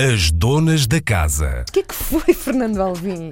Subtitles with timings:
[0.00, 1.66] As donas da casa.
[1.68, 3.30] O que é que foi, Fernando Alvim?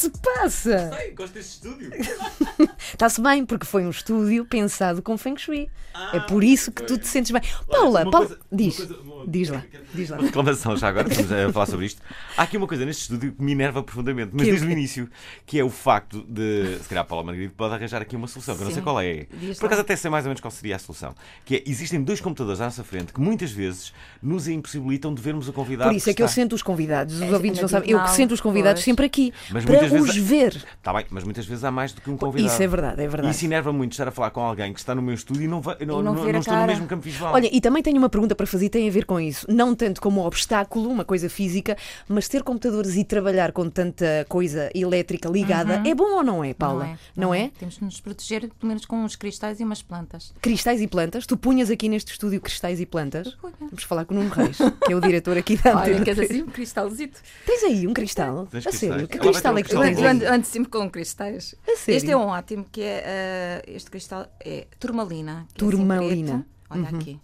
[0.00, 0.90] Que é se passa?
[0.96, 1.90] Sei, gosto deste estúdio.
[2.92, 5.68] Está-se bem, porque foi um estúdio pensado com Feng Shui.
[5.94, 7.40] Ah, é por isso que tu te sentes bem.
[7.70, 8.78] Paula, uma Paula, coisa- diz.
[8.78, 10.18] uma coisa- uma- Diz lá, diz lá.
[10.18, 12.00] Uma reclamação já agora, estamos a falar sobre isto.
[12.36, 14.70] Há aqui uma coisa neste estúdio que me enerva profundamente, mas Que é desde o
[14.70, 15.10] início,
[15.44, 18.54] que é o facto de, se calhar a Paula Margarida pode arranjar aqui uma solução,
[18.54, 19.26] que eu não sei qual é.
[19.32, 19.82] Diz Por acaso lá.
[19.84, 21.12] até sei mais ou menos qual seria a solução.
[21.44, 23.92] Que é, existem dois computadores à nossa frente que muitas vezes
[24.22, 27.22] nos impossibilitam de vermos o convidado Por isso é que eu sento os convidados, os
[27.22, 27.90] É, ouvintes na não sabem.
[27.90, 28.84] Eu que sento os convidados pois.
[28.84, 30.64] sempre aqui Mas para muitas os vezes- ver.
[30.78, 32.52] Está bem, mas muitas vezes há mais do que um convidado.
[32.52, 33.28] Isso é verdade, é verdade.
[33.28, 35.48] E isso enerva muito estar a falar com alguém que está no meu estúdio e
[35.48, 37.34] não, vai, não, não não, não a estou no mesmo campo visual.
[37.34, 39.46] Olha, e também tenho uma pergunta para fazer, tem a ver com isso.
[39.50, 41.76] Não tanto como um obstáculo, uma coisa física,
[42.08, 46.54] mas ter computadores e trabalhar com tanta coisa elétrica ligada é bom ou não é,
[46.54, 46.98] Paula?
[47.16, 47.50] Não é?
[47.58, 50.32] Temos de nos proteger, pelo menos com uns cristais e umas plantas.
[50.40, 51.26] Cristais e plantas?
[51.26, 53.36] Tu punhas aqui neste estúdio cristais e plantas?
[53.60, 56.30] Vamos falar com o Nuno Reis, que é o diretor aqui da Olha, queres 3.
[56.30, 57.20] assim um cristalzito?
[57.44, 58.46] Tens aí um cristal?
[58.50, 59.08] Tens a sério?
[59.08, 60.06] Que cristal é que tu Eu bom.
[60.06, 61.54] ando, ando sempre com cristais.
[61.66, 61.90] A?
[61.90, 65.32] Este é um ótimo, que é ah, este cristal é turmalina.
[65.32, 66.32] é assim Turmalina.
[66.68, 66.80] preto.
[66.88, 67.10] Olha aqui.
[67.12, 67.20] E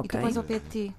[0.00, 0.08] Ok.
[0.08, 0.94] tu pões ao pé de ti.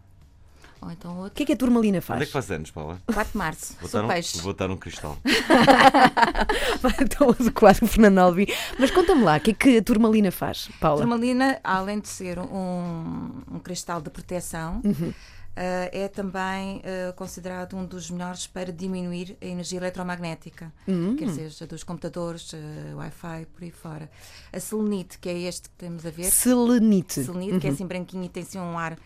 [0.81, 1.33] Ou então O outro.
[1.36, 2.25] que é que a turmalina Onde é faz?
[2.25, 3.02] que faz anos, Paula?
[3.14, 3.75] 4 de março.
[3.81, 4.39] Vou Sou dar, um, peixe.
[4.41, 5.17] vou dar um cristal.
[7.17, 8.45] Tão adequado, Fernando Alvim.
[8.78, 11.02] Mas conta-me lá, o que é que a turmalina faz, Paula?
[11.02, 15.13] Turmalina, além de ser um, um cristal de proteção, Uhum.
[15.61, 21.16] Ah, é também ah, considerado um dos melhores para diminuir a energia eletromagnética, Hum.
[21.17, 24.09] quer seja dos computadores, ah, Wi-Fi, por aí fora.
[24.53, 27.23] A selenite, que é este que temos a ver, Selenite.
[27.25, 28.97] selenite, que é assim branquinho e tem assim um ar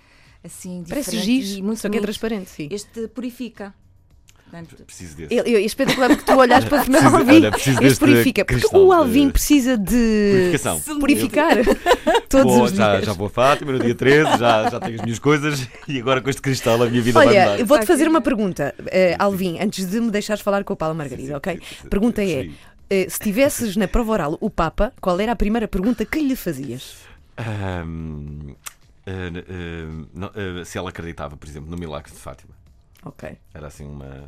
[0.44, 2.68] assim Parece diferente giz, e muito só que é transparente, sim.
[2.70, 3.74] Este purifica.
[4.54, 5.34] Portanto, Preciso desse.
[5.34, 8.46] Eu, eu, espetacular porque tu olhas para o Fernando Alvim olha, preciso este purifica.
[8.46, 10.80] Porque cristal o Alvim precisa de Purificação.
[11.00, 11.58] purificar
[12.30, 13.06] todos Vou- os já, dias.
[13.08, 16.22] já vou a Fátima no dia 13, já, já tenho as minhas coisas e agora
[16.22, 17.60] com este cristal a minha vida vai Olha, mudar.
[17.60, 20.94] eu vou-te fazer uma pergunta, eh, Alvim, antes de me deixares falar com a Paula
[20.94, 21.56] Margarida, sim, ok?
[21.56, 22.54] sim, sim, pergunta sim,
[22.90, 26.20] é: eh, se tivesses na prova oral o Papa, qual era a primeira pergunta que
[26.20, 26.96] lhe fazias?
[27.38, 28.54] Ahm,
[29.08, 32.54] ah, ah, não, se ela acreditava, por exemplo, no milagre de Fátima.
[33.06, 33.38] Ok.
[33.54, 34.28] Era assim uma.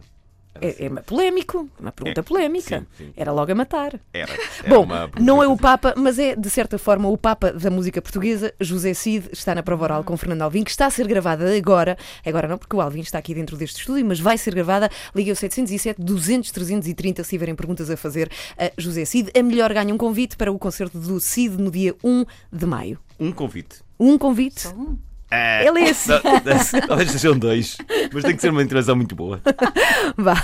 [0.55, 2.79] Era, assim, É, é uma polémico, uma pergunta É, polémica.
[2.79, 3.13] sim, sim.
[3.16, 3.99] Era logo a matar.
[4.13, 4.88] era, era Bom,
[5.19, 8.53] não é o Papa, mas é, de certa forma, o Papa da música portuguesa.
[8.59, 11.97] José Cid está na prova oral com Fernando Alvim, que está a ser gravada agora.
[12.25, 14.89] Agora não, porque o Alvim está aqui dentro deste estúdio, mas vai ser gravada.
[15.15, 19.31] Liga o 707 200 330 se tiverem perguntas a fazer a José Cid.
[19.38, 22.99] A melhor ganha um convite para o concerto do Cid no dia 1 de maio.
[23.19, 23.81] Um convite.
[23.99, 24.61] Um convite.
[24.61, 24.97] só um.
[25.31, 26.12] Ah, Ele é assim.
[26.88, 27.78] Talvez sejam dois,
[28.13, 29.41] mas tem que ser uma interação muito boa.
[30.16, 30.36] Vá.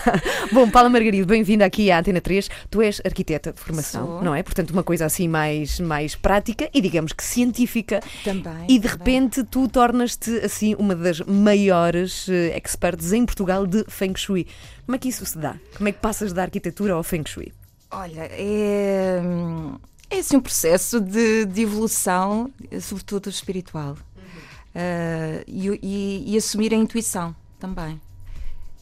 [0.52, 2.50] Bom, Paula Margarido, bem-vinda aqui à Antena 3.
[2.70, 4.24] Tu és arquiteta de formação, Sou.
[4.24, 4.42] não é?
[4.42, 8.02] Portanto, uma coisa assim mais, mais prática e digamos que científica.
[8.24, 8.66] Também.
[8.68, 8.98] E de também.
[8.98, 14.48] repente tu tornas-te assim uma das maiores eh, experts em Portugal de Feng Shui.
[14.86, 15.56] Como é que isso se dá?
[15.78, 17.54] Como é que passas da arquitetura ao Feng Shui?
[17.92, 19.22] Olha, é,
[20.10, 22.50] é assim um processo de, de evolução,
[22.82, 23.96] sobretudo espiritual.
[24.76, 28.00] Ah, e, e- e assumir a intuição também.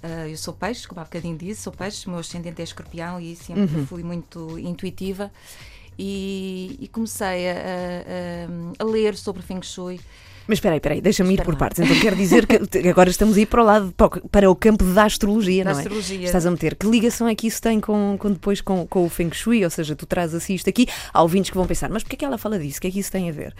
[0.04, 3.20] Ah, eu sou peixe, como há bocadinho disse, sou peixe, o meu ascendente é escorpião
[3.20, 5.32] e sempre fui muito intuitiva.
[5.98, 10.00] E, e comecei a, a- a- ler sobre Feng Shui.
[10.48, 11.80] Mas espera aí, espera aí, deixa-me ir por partes.
[11.82, 13.94] Então quer dizer que agora estamos a ir para o lado,
[14.32, 15.82] para o- campo da astrologia, Da não é?
[15.82, 16.26] astrologia.
[16.26, 16.76] Estás a meter.
[16.76, 19.64] Que ligação é que isso tem com, com depois com, com o Feng Shui?
[19.64, 22.20] Ou seja, tu trazes assim isto aqui, há ouvintes que vão pensar, mas porquê é
[22.20, 22.78] que ela fala disso?
[22.78, 23.54] O que é que isso tem a ver?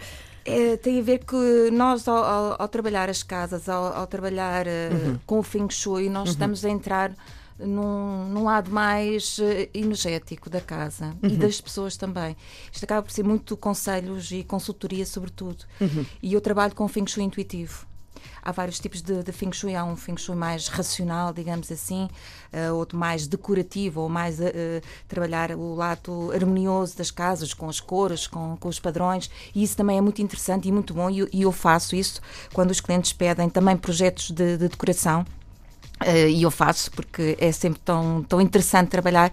[0.44, 4.66] É, tem a ver que nós, ao, ao- ao trabalhar as casas, ao, ao trabalhar
[4.66, 4.90] eh,
[5.26, 7.12] com o Feng Shui, nós estamos a entrar
[7.58, 12.34] num, num lado mais eh, energético da casa e das pessoas também.
[12.72, 15.64] Isto acaba por ser muito conselhos e consultoria, sobretudo.
[16.22, 17.86] E eu trabalho com o Feng Shui intuitivo.
[18.42, 19.74] Há vários tipos de, de Feng Shui.
[19.74, 22.08] Há um Feng Shui mais racional, digamos assim,
[22.52, 27.80] eh, outro mais decorativo, ou mais eh, trabalhar o lado harmonioso das casas, com as
[27.80, 29.30] cores, com, com os padrões.
[29.54, 31.10] E isso também é muito interessante e muito bom.
[31.10, 32.20] E, e eu faço isso
[32.52, 35.24] quando os clientes pedem também projetos de, de decoração.
[36.06, 39.30] E eu faço porque é sempre tão, tão interessante trabalhar,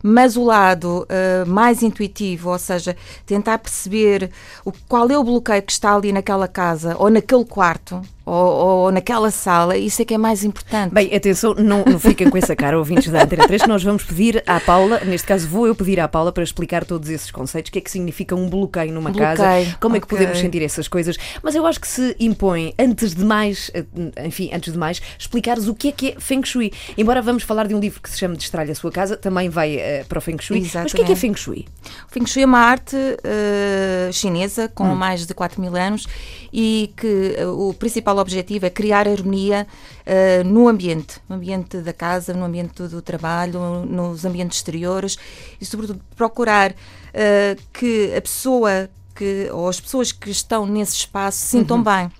[0.00, 4.30] mas o lado eh, mais intuitivo, ou seja, tentar perceber
[4.64, 8.92] o, qual é o bloqueio que está ali naquela casa ou naquele quarto ou, ou
[8.92, 10.92] naquela sala, isso é que é mais importante.
[10.92, 14.02] Bem, atenção, não, não fiquem com essa cara, ouvintes da Antena 3, que nós vamos
[14.04, 17.68] pedir à Paula, neste caso vou eu pedir à Paula para explicar todos esses conceitos,
[17.68, 20.62] o que é que significa um bloqueio numa casa, Bloqueio, como é que podemos sentir
[20.62, 23.84] essas coisas, mas eu acho que se impõe, antes de mais, eh,
[24.24, 26.72] enfim, antes de mais, explicares o que é que é Feng Shui.
[26.96, 29.76] Embora vamos falar de um livro que se chama Destralha a Sua Casa, também vai
[29.76, 31.20] eh, para o Feng Shui, mas o que é que é Exatamente.
[31.20, 31.66] Feng Shui?
[32.08, 36.06] O Feng Shui é uma arte eh, chinesa com mais de 4 mil anos
[36.52, 39.66] e que eh, o principal principal objetivo é criar harmonia
[40.06, 45.18] uh, no ambiente, no ambiente da casa, no ambiente do trabalho, nos ambientes exteriores
[45.60, 51.38] e, sobretudo, procurar uh, que a pessoa que, ou as pessoas que estão nesse espaço
[51.38, 51.84] se sintam uhum.
[51.84, 52.10] bem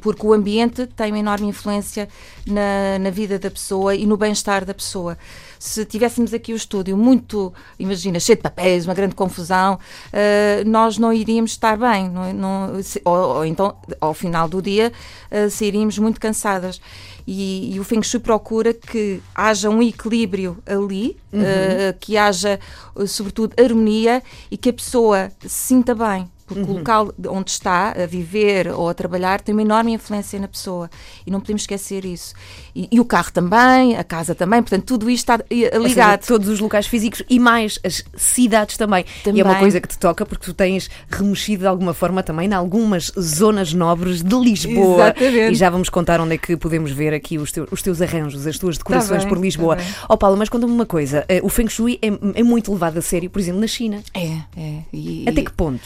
[0.00, 2.08] porque o ambiente tem uma enorme influência
[2.46, 5.18] na, na vida da pessoa e no bem-estar da pessoa.
[5.62, 10.98] Se tivéssemos aqui o estúdio muito, imagina, cheio de papéis, uma grande confusão, uh, nós
[10.98, 12.10] não iríamos estar bem.
[12.10, 14.92] Não, não, se, ou, ou, então, ao final do dia,
[15.30, 16.80] uh, sairíamos muito cansadas.
[17.24, 21.42] E, e, o Feng Shui procura que haja um equilíbrio ali, uhum.
[21.42, 22.58] uh, que haja,
[23.06, 24.20] sobretudo, harmonia
[24.50, 26.70] e que a pessoa se sinta bem porque uhum.
[26.70, 30.90] o local onde está a viver ou a trabalhar tem uma enorme influência na pessoa
[31.26, 32.34] e não podemos esquecer isso.
[32.74, 35.44] E, e o carro também, a casa também, portanto, tudo isto está
[35.78, 36.22] ligado.
[36.22, 39.04] Seja, todos os locais físicos e mais as cidades também.
[39.22, 39.38] também.
[39.38, 42.48] E é uma coisa que te toca porque tu tens remexido de alguma forma também
[42.48, 45.04] em algumas zonas nobres de Lisboa.
[45.04, 45.52] Exatamente.
[45.52, 48.46] E já vamos contar onde é que podemos ver aqui os, teus, os teus arranjos,
[48.46, 49.76] as tuas decorações tá bem, por Lisboa.
[49.76, 52.08] Tá Ó oh, Paula, mas conta-me uma coisa: eh, o Feng Shui é,
[52.40, 54.02] é muito levado a sério, por exemplo, na China.
[54.14, 54.78] É, é.
[54.92, 55.82] E, Até que ponto?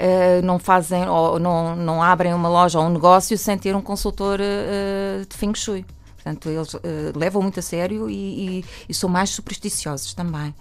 [0.00, 3.82] Uh, não fazem ou não, não abrem uma loja ou um negócio sem ter um
[3.82, 5.84] consultor uh, de Feng Shui.
[6.14, 6.80] Portanto, eles uh,
[7.16, 8.14] levam muito a sério e,
[8.60, 10.54] e, e, são mais supersticiosos também.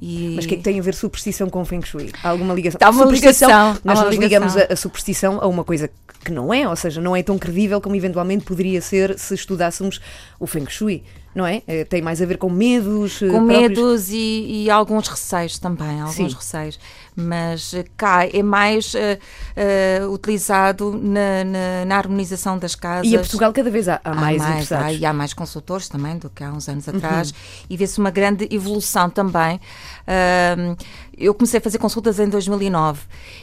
[0.00, 0.34] E...
[0.36, 2.12] Mas o que é que tem a ver superstição com Feng Shui?
[2.22, 2.78] Há alguma ligação?
[2.80, 3.50] Há uma ligação.
[3.82, 5.90] Nós, nós ligamos a, a, superstição a uma coisa
[6.24, 10.00] que não é, ou seja, não é tão credível como eventualmente poderia ser se estudássemos
[10.38, 11.02] o Feng Shui
[11.38, 11.62] não é?
[11.68, 13.20] Eh, tem mais a ver com medos.
[13.20, 13.46] Com próprios...
[13.46, 16.28] medos e, e, alguns receios também, alguns Sim.
[16.28, 16.80] receios.
[17.14, 23.10] Mas eh, cá é mais uh, uh, utilizado na, na, na, harmonização das casas.
[23.10, 25.88] E em Portugal cada vez há, há mais, há mais há, E há mais consultores
[25.88, 26.96] também do que há uns anos uhum.
[26.96, 27.30] atrás.
[27.30, 27.36] Uhum.
[27.70, 29.60] E vê-se uma grande evolução também.
[30.06, 30.76] Uh,
[31.18, 33.00] eu comecei a fazer consultas em 2009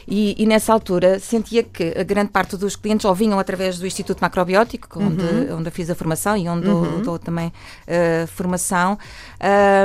[0.08, 3.86] e, e, nessa altura sentia que a grande parte dos clientes ou vinham através do
[3.86, 5.58] Instituto Macrobiótico, onde, uhum.
[5.58, 7.02] onde eu fiz a formação e onde uhum.
[7.02, 8.98] dou, também uh, formação,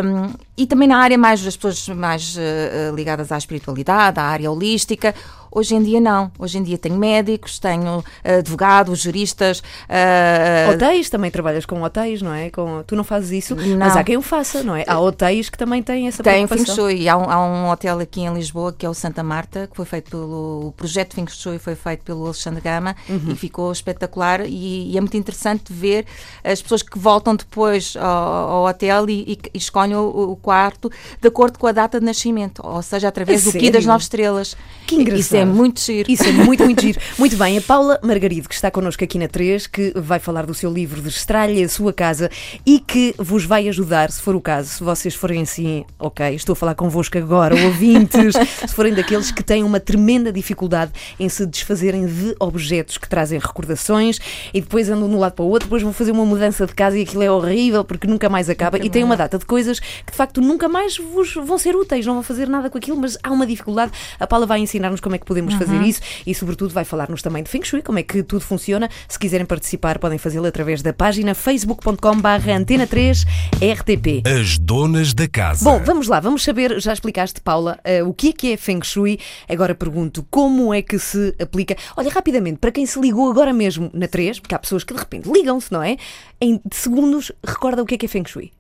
[0.03, 4.51] um, e também na área mais das pessoas mais uh, ligadas à espiritualidade, à área
[4.51, 5.13] holística.
[5.51, 6.31] Hoje em dia não.
[6.39, 9.59] Hoje em dia tenho médicos, tenho advogados, juristas.
[9.59, 10.71] Uh...
[10.74, 12.50] Hotéis, também trabalhas com hotéis, não é?
[12.50, 12.83] Com...
[12.88, 13.77] Tu não fazes isso, não.
[13.77, 14.86] mas há quem o faça, não é?
[14.88, 17.09] Há hotéis que também têm essa Tem Feng Shui.
[17.09, 19.86] Há um, há um hotel aqui em Lisboa que é o Santa Marta, que foi
[19.86, 20.68] feito pelo.
[20.68, 23.31] O projeto Feng Shui foi feito pelo Alexandre Gama uhum.
[23.31, 24.42] e ficou espetacular.
[24.45, 26.06] E, e, é muito interessante ver
[26.44, 30.89] as pessoas que voltam depois ao, ao hotel e, e, e escolhem o, o, quarto
[31.19, 34.03] de acordo com a data de nascimento, ou seja, através é do Ki das nove
[34.03, 34.56] estrelas.
[34.88, 35.19] Que engraçado.
[35.19, 36.11] Isso é muito giro.
[36.11, 36.99] Isso é muito, muito giro.
[37.17, 40.53] Muito bem, a Paula Margarido, que está connosco aqui na 3, que vai falar do
[40.53, 42.29] seu livro de Estralha a Sua Casa
[42.65, 46.53] e que vos vai ajudar, se for o caso, se vocês forem assim, ok, estou
[46.53, 48.35] a falar convosco agora, ouvintes,
[48.67, 53.39] se forem daqueles que têm uma tremenda dificuldade em se desfazerem de objetos que trazem
[53.39, 54.19] recordações
[54.53, 56.73] e depois andam de um lado para o outro, depois vão fazer uma mudança de
[56.73, 59.45] casa e aquilo é horrível porque nunca mais acaba nunca e tem uma data de
[59.45, 62.77] coisas que de facto nunca mais vos vão ser úteis, não vão fazer nada com
[62.77, 63.91] aquilo, mas há uma dificuldade.
[64.19, 65.60] A Paula vai ensinar-nos como é que podemos uhum.
[65.60, 68.89] fazer isso e, sobretudo, vai falar-nos também de Feng Shui, como é que tudo funciona.
[69.07, 73.24] Se quiserem participar, podem fazê-lo através da página facebook.com/barra antena 3
[73.56, 74.28] RTP.
[74.28, 75.63] As donas da casa.
[75.63, 78.83] Bom, vamos lá, vamos saber, já explicaste, Paula, uh, o que é que é Feng
[78.83, 79.19] Shui.
[79.48, 81.77] Agora pergunto como é que se aplica.
[81.95, 85.00] Olha, rapidamente, para quem se ligou agora mesmo na 3, porque há pessoas que de
[85.00, 85.95] repente ligam-se, não é?
[86.42, 88.51] Em segundos, recorda o que é que é Feng Shui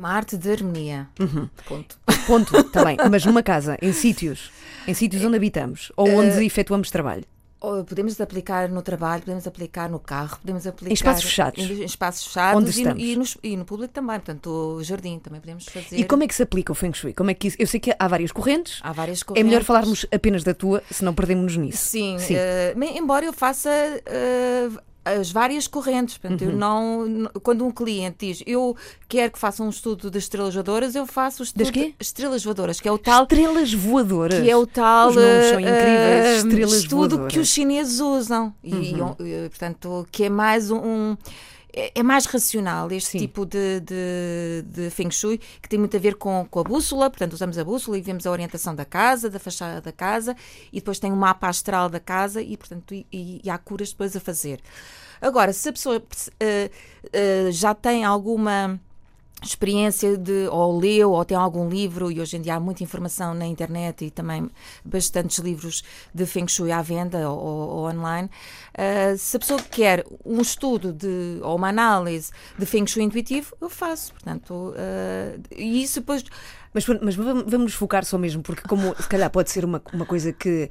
[0.00, 1.06] uma arte de harmonia.
[1.20, 1.46] Uhum.
[1.68, 1.98] Ponto.
[2.26, 2.52] Ponto,
[2.82, 2.96] bem.
[3.10, 4.50] Mas numa casa, em sítios,
[4.86, 7.24] em sítios onde habitamos ou onde uh, efetuamos trabalho.
[7.86, 11.62] Podemos aplicar no trabalho, podemos aplicar no carro, podemos aplicar em espaços fechados.
[11.62, 13.02] Em, espaços fechados onde e, estamos.
[13.02, 15.94] E, no, e no público também, portanto, o jardim também podemos fazer.
[15.94, 17.12] E como é que se aplica o Feng Shui?
[17.12, 18.80] Como é que eu sei que há várias correntes.
[18.82, 19.42] Há várias correntes.
[19.42, 21.90] É melhor falarmos apenas da tua, se não perdemos-nos nisso.
[21.90, 22.34] Sim, Sim.
[22.34, 24.80] Uh, embora eu faça uh,
[25.18, 26.18] as várias correntes.
[26.18, 26.50] Portanto, uhum.
[26.50, 28.76] eu não, quando um cliente diz eu
[29.08, 31.94] quero que faça um estudo de estrelas voadoras, eu faço o estudo das quê?
[32.00, 33.22] estrelas voadoras, que é o tal.
[33.22, 34.40] Estrelas voadoras.
[34.40, 35.10] Que é o tal.
[35.10, 36.44] Os nomes são incríveis.
[36.44, 37.32] Uh, estrelas estudo voadoras.
[37.32, 38.54] que os chineses usam.
[38.62, 39.16] Uhum.
[39.20, 41.16] E, portanto, que é mais um é,
[41.72, 43.18] é mais racional este Sim.
[43.18, 47.10] tipo de, de, de, Feng Shui, que tem muito a ver com, com a bússola,
[47.10, 50.36] portanto, usamos a bússola e vemos a orientação da casa, da fachada da casa,
[50.72, 53.06] e depois tem um mapa astral da casa e, portanto, e,
[53.44, 54.60] e há curas depois a fazer.
[55.20, 58.80] Agora, se a pessoa uh, uh, já tem alguma
[59.42, 63.34] experiência de ou leu ou tem algum livro e hoje em dia há muita informação
[63.34, 64.50] na internet e também
[64.84, 65.82] bastantes livros
[66.14, 68.28] de Feng Shui à venda ou, ou online.
[68.74, 73.54] Uh, se a pessoa quer um estudo de ou uma análise de Feng Shui intuitivo
[73.60, 76.24] eu faço portanto uh, e isso depois
[76.72, 80.06] Mas, mas vamos nos focar só mesmo, porque como se calhar pode ser uma, uma
[80.06, 80.70] coisa que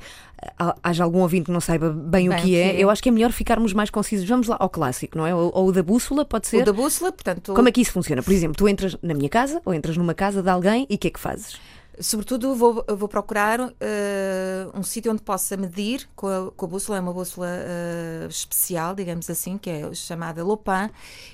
[0.57, 2.83] ah, haja algum ouvinte que não saiba bem, o Bem, que é, o que é.
[2.83, 4.27] eu acho que é melhor ficarmos mais concisos.
[4.27, 5.35] Vamos lá ao clássico, não é?
[5.35, 6.61] Ou, ou o da bússola, pode ser?
[6.61, 8.23] O da bússola, portanto, Como é que isso funciona?
[8.23, 10.97] Por exemplo, tu entras na minha casa ou entras numa casa de alguém e o
[10.97, 11.59] que é que fazes?
[11.99, 16.97] Sobretudo vou, vou procurar eh, um sítio onde possa medir com a, com a bússola,
[16.97, 20.89] é uma bússola eh, especial, digamos assim, que é chamada Lopin,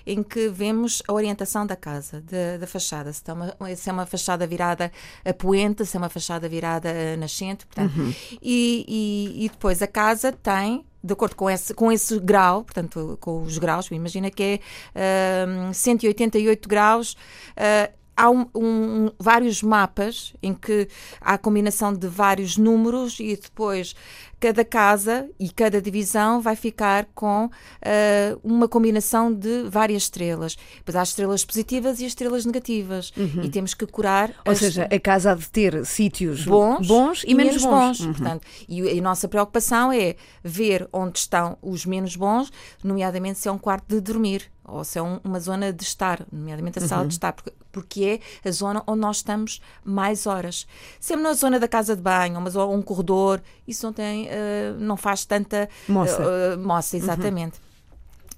[0.05, 4.05] em que vemos a orientação da casa, da, da fachada, se, uma, se é uma
[4.05, 4.91] fachada virada
[5.23, 7.93] a poente, se é uma fachada virada a nascente, portanto,
[8.41, 13.15] e, e- e depois a casa tem de acordo com esse, com esse grau, portanto,
[13.21, 14.59] com os graus, imagina que
[14.95, 17.15] é ahm, 188 graus.
[17.55, 20.87] ah, há um- um- vários mapas em que
[21.19, 23.93] há a combinação de vários números e depois
[24.39, 27.49] cada casa e cada divisão vai ficar com
[27.81, 30.55] ah, uma combinação de várias estrelas.
[30.77, 33.11] Depois há as estrelas positivas e as estrelas negativas.
[33.43, 37.33] E temos que curar Ou as- seja, a casa há de ter sítios bons, e,
[37.33, 37.99] menos, bons.
[38.01, 38.13] Uhum.
[38.13, 42.51] Portanto, e a nossa preocupação é ver onde estão os menos bons,
[42.83, 46.25] nomeadamente se é um quarto de dormir ou se é um- uma zona de estar,
[46.31, 46.87] nomeadamente a Uhum.
[46.87, 50.65] sala de estar, porque, porque é a zona onde nós estamos mais horas.
[50.99, 54.73] Se é na zona da casa de banho, ou um corredor, isso não tem, eh,
[54.79, 56.21] não faz tanta Moça.
[56.21, 56.27] Uhum.
[56.53, 57.59] eh, moça, exatamente.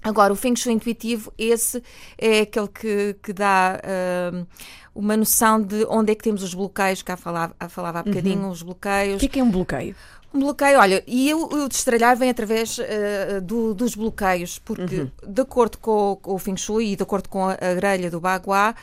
[0.02, 1.82] Agora, o Feng Shui intuitivo, esse
[2.16, 3.80] é aquele que, que dá
[4.32, 4.46] hum,
[4.98, 8.62] uma noção de onde é que temos os bloqueios, que falava, falava há bocadinho, os
[8.62, 9.20] O bloqueios.
[9.20, 9.94] que é que é um bloqueio?
[10.34, 15.40] Um bloqueio, olha, e eu, o destralhar vem através eh, do- dos bloqueios, porque de
[15.40, 18.20] acordo com, o- com o Feng Shui e de acordo com a, a grelha do
[18.20, 18.74] Bagua,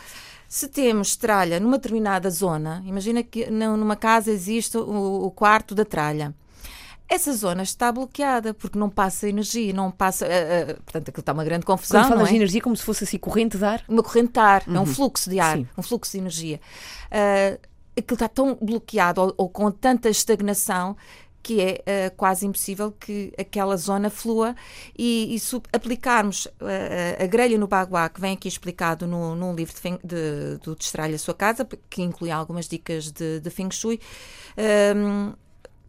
[0.47, 5.75] se temos tralha numa determinada zona, imagina que nu- numa casa existe o, o quarto
[5.75, 6.33] da tralha.
[7.07, 10.25] Essa zona está bloqueada porque não passa energia, não passa.
[10.25, 12.01] eh, eh, portanto, aquilo está uma grande confusão.
[12.01, 12.31] Quando não falas é?
[12.31, 13.83] de energia, como se fosse assim corrente de ar.
[13.87, 15.67] uma corrente de ar, é um fluxo de ar, Sim.
[15.77, 16.59] um fluxo de energia.
[17.11, 17.57] Ah,
[17.97, 20.97] aquilo está tão bloqueado ou, ou com tanta estagnação
[21.43, 24.55] que é ah, quase impossível que aquela zona flua
[24.97, 29.53] e, e se aplicarmos ah, a grelha no baguá, que vem aqui explicado no, num
[29.53, 33.71] livro de, de, do Destralhe a Sua Casa, que inclui algumas dicas de, de Feng
[33.71, 33.99] Shui,
[34.57, 35.35] ah,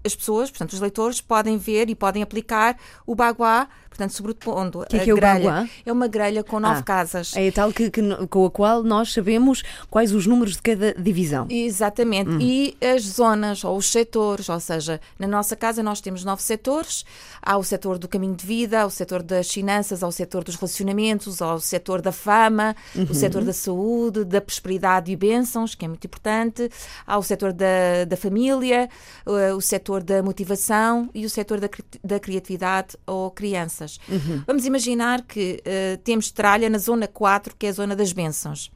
[0.06, 4.96] as pessoas, portanto, os leitores, podem ver e podem aplicar o baguá, portanto, sobrepondo Que
[4.96, 5.70] é a que é grelha.
[5.84, 7.32] É uma grelha com nove Ah, casas.
[7.34, 11.46] É tal que, que com a qual nós sabemos quais os números de cada divisão.
[11.50, 12.30] Exatamente.
[12.30, 12.38] Hum.
[12.40, 17.04] E as zonas ou os setores, ou seja, na nossa casa nós temos nove setores.
[17.42, 20.44] Há o setor do caminho de vida, há o setor das finanças, há o setor
[20.44, 23.06] dos relacionamentos, há o setor da fama, Uhum.
[23.10, 26.70] o setor da saúde, da prosperidade e bênçãos, que é muito importante.
[27.06, 28.88] Há o setor da, da família,
[29.26, 31.68] eh, o setor da motivação e o setor da,
[32.02, 33.85] da criatividade ou crianças.
[34.08, 34.42] Uhum.
[34.46, 38.70] Vamos imaginar que eh, temos tralha na zona 4, que é a zona das bênçãos.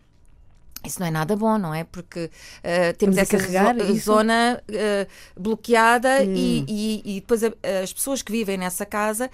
[0.85, 1.85] Isso não é nada bom, não é?
[1.85, 2.31] Porque
[2.63, 4.05] eh, temos essa carregar zo- isso?
[4.07, 5.07] zona eh,
[5.39, 6.33] bloqueada Hum.
[6.35, 9.31] e, e- e depois a- as pessoas que vivem nessa casa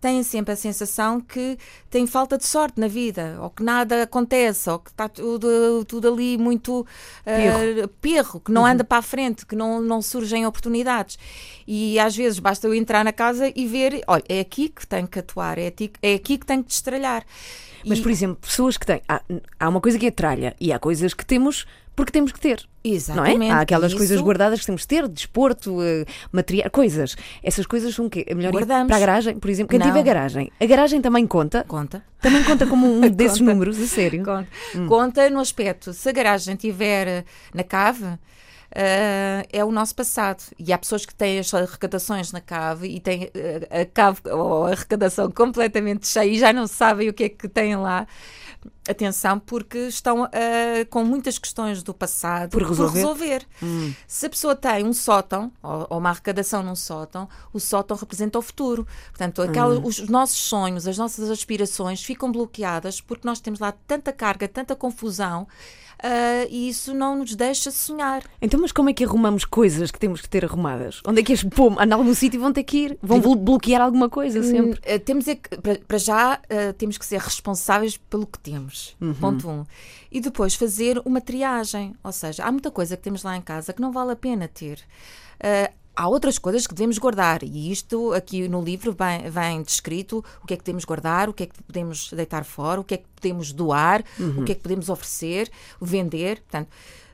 [0.00, 1.58] têm sempre a sensação que
[1.90, 6.12] têm falta de sorte na vida, ou que nada acontece, ou que está tudo, tudo
[6.12, 6.86] ali muito
[7.26, 8.68] eh, perro, que não Uhum.
[8.68, 11.18] anda para a frente, que não, não surgem oportunidades.
[11.66, 15.06] E às vezes basta eu entrar na casa e ver, olha, é aqui que tenho
[15.08, 17.24] que atuar, é aqui, é aqui que tenho que destralhar.
[17.86, 19.00] Mas, E- por exemplo, pessoas que têm.
[19.08, 19.20] Há,
[19.58, 21.66] há uma coisa que é tralha e há coisas que temos
[21.96, 22.64] porque temos que ter.
[22.84, 23.38] Exatamente.
[23.38, 23.50] Não é?
[23.50, 27.16] Há aquelas Isso- coisas guardadas que temos que ter, desporto, eh, material, coisas.
[27.42, 28.24] Essas coisas são o quê?
[28.28, 28.86] É melhor ir Guardamos.
[28.86, 29.70] para a garagem, por exemplo.
[29.70, 31.64] Quem tiver garagem, a garagem também conta.
[31.66, 32.04] Conta.
[32.20, 33.52] Também conta como um desses Conta.
[33.52, 34.24] números, a sério.
[34.24, 34.46] Conta.
[34.76, 34.86] Hum.
[34.86, 38.06] Conta no aspecto, se a garagem estiver na cave,
[38.70, 40.42] eh, é o nosso passado.
[40.58, 44.64] E há pessoas que têm as arrecadações na cave e têm eh, a cave ou
[44.66, 48.06] a arrecadação completamente cheia e já não sabem o que é que têm lá.
[48.88, 52.98] Atenção, porque estão eh, com muitas questões do passado Por resolver.
[53.00, 53.46] resolver.
[54.06, 58.38] Se a pessoa tem um sótão, ou, ou uma arrecadação num sótão, o sótão representa
[58.38, 58.86] o futuro.
[59.10, 64.10] Portanto, aquela- os nossos sonhos, as nossas aspirações ficam bloqueadas porque nós temos lá tanta
[64.12, 65.46] carga, tanta confusão,
[66.02, 68.22] ah, e isso não nos deixa sonhar.
[68.40, 71.00] Então, mas como é que arrumamos coisas que temos que ter arrumadas?
[71.06, 71.72] Onde é que as pôr?
[71.82, 72.98] Em algum sítio vão ter que ir?
[73.02, 74.78] Vão blo- bloquear alguma coisa sempre?
[74.78, 75.48] Hum, eh, temos é que,
[75.86, 78.96] para, já, eh, temos que ser responsáveis pelo que temos.
[79.00, 79.14] Uhum.
[79.14, 79.64] Ponto um.
[80.10, 81.94] E depois fazer uma triagem.
[82.02, 84.48] Ou seja, há muita coisa que temos lá em casa que não vale a pena
[84.48, 84.80] ter.
[85.40, 87.42] Eh, há outras coisas que devemos guardar.
[87.42, 91.32] E isto aqui no livro vem, vem descrito o que é que podemos guardar, o
[91.32, 94.42] que é que podemos deitar fora, o que é que podemos doar, Uhum.
[94.42, 95.50] o que é que podemos oferecer,
[95.80, 96.36] vender.
[96.38, 96.68] Portanto,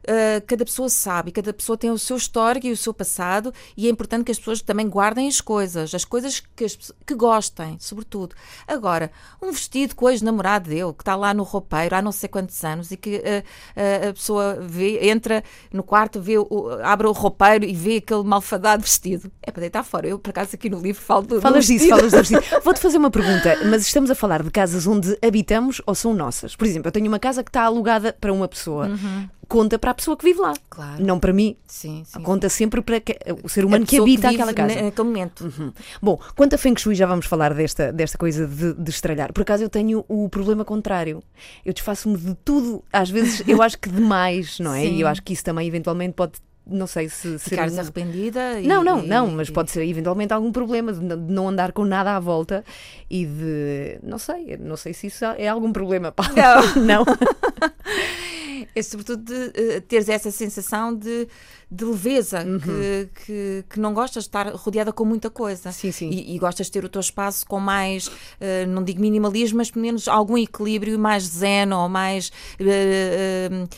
[0.04, 3.86] Uh, cada pessoa sabe, cada pessoa tem o seu histórico e o seu passado, e
[3.86, 7.78] é importante que as pessoas também guardem as coisas, as coisas que, as, que gostem,
[7.80, 8.34] sobretudo.
[8.68, 12.28] Agora, um vestido que o ex-namorado dele, que está lá no roupeiro há não sei
[12.28, 15.42] quantos anos, e que uh, uh, a pessoa vê, entra
[15.72, 16.48] no quarto, vê o,
[16.82, 19.30] abre o roupeiro e vê aquele malfadado vestido.
[19.42, 20.06] É para deitar fora.
[20.06, 21.40] Eu, por acaso, aqui no livro falo do.
[21.40, 22.42] Falas disso, falas do vestido.
[22.62, 26.54] Vou-te fazer uma pergunta, mas estamos a falar de casas onde habitamos ou são nossas?
[26.54, 28.88] Por exemplo, eu tenho uma casa que está alugada para uma pessoa.
[28.88, 30.54] Uhum conta para a pessoa que vive lá.
[30.68, 31.04] Claro.
[31.04, 31.56] Não para mim.
[31.66, 32.58] Sim, sim, conta sim.
[32.58, 34.82] sempre para que, o ser humano que habita que aquela casa.
[34.82, 35.44] Naquele momento.
[35.44, 35.72] Uhum.
[36.00, 39.32] Bom, quanto a Feng Shui, já vamos falar desta, desta coisa de, de estralhar.
[39.32, 41.22] Por acaso eu tenho o problema contrário.
[41.64, 42.82] Eu desfaço-me de tudo.
[42.92, 44.82] Às vezes eu acho que demais, não é?
[44.82, 44.96] Sim.
[44.96, 46.32] E eu acho que isso também eventualmente pode
[46.66, 49.52] não sei se ficares arrependida e, não não não mas e...
[49.52, 51.00] pode ser eventualmente algum problema de
[51.32, 52.64] não andar com nada à volta
[53.10, 56.32] e de não sei não sei se isso é algum problema Paulo.
[56.34, 57.04] não, não.
[58.74, 61.28] é sobretudo de uh, teres essa sensação de,
[61.70, 62.60] de leveza, uhum.
[62.60, 65.72] que, que, que, não gostas de estar rodeada com muita coisa.
[65.72, 66.10] Sim, sim.
[66.10, 69.70] E, e gostas de ter o teu espaço com mais, uh, não digo minimalismo, mas
[69.70, 72.28] pelo menos algum equilíbrio, mais zen ou mais.
[72.60, 73.68] Uh,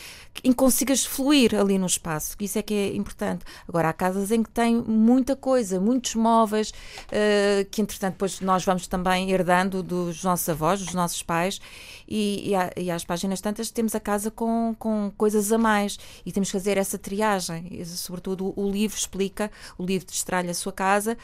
[0.43, 2.35] em consigas fluir ali no espaço.
[2.39, 3.43] Isso é que é importante.
[3.67, 8.63] Agora, há casas em que tem muita coisa, muitos móveis, uh, que entretanto depois nós
[8.63, 11.59] vamos também herdando dos nossos avós, dos nossos pais,
[12.07, 15.97] e, e, há, e às páginas tantas temos a casa com, com coisas a mais
[16.25, 17.67] e temos que fazer essa triagem.
[17.71, 21.17] E, sobretudo o, livro explica, o livro destralha a sua casa,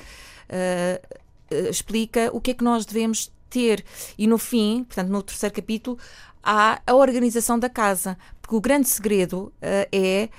[0.50, 1.24] uh,
[1.70, 3.86] explica o que é que nós devemos ter.
[4.17, 5.98] E no fim, portanto, no terceiro capítulo,
[6.43, 8.17] há a organização da casa,
[8.53, 10.29] porque o grande segredo uh, é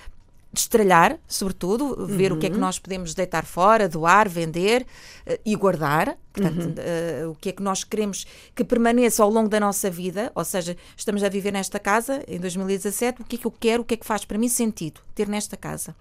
[0.53, 2.07] destralhar, sobretudo, uhum.
[2.07, 2.61] ver o que é que uhum.
[2.61, 6.17] nós podemos deitar fora, doar, vender uh, e guardar.
[6.33, 7.29] Portanto, uhum.
[7.29, 10.45] uh, o que é que nós queremos que permaneça ao longo da nossa vida, ou
[10.45, 13.85] seja, estamos a viver nesta casa em 2017, o que é que eu quero, o
[13.85, 15.97] que é que faz para mim sentido ter nesta casa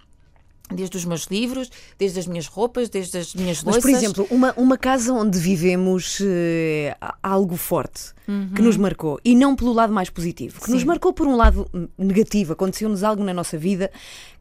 [0.72, 3.84] desde os meus livros, desde as minhas roupas, desde as minhas louças.
[3.84, 6.24] Mas, por exemplo, uma, uma casa onde vivemos uh,
[7.22, 8.50] algo forte uhum.
[8.54, 10.72] que nos marcou e não pelo lado mais positivo, que Sim.
[10.72, 11.68] nos marcou por um lado
[11.98, 13.90] negativo, aconteceu-nos algo na nossa vida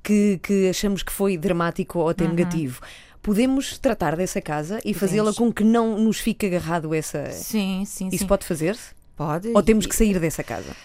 [0.01, 2.31] que, que achamos que foi dramático ou até uhum.
[2.31, 2.81] negativo
[3.21, 7.31] podemos tratar dessa casa e fazê-la com que não nos fique agarrado essa.
[7.31, 8.09] Sim, sim.
[8.09, 8.27] Isso sim.
[8.27, 8.91] pode fazer-se?
[9.15, 9.49] Pode.
[9.55, 10.75] Ou temos que sair dessa casa?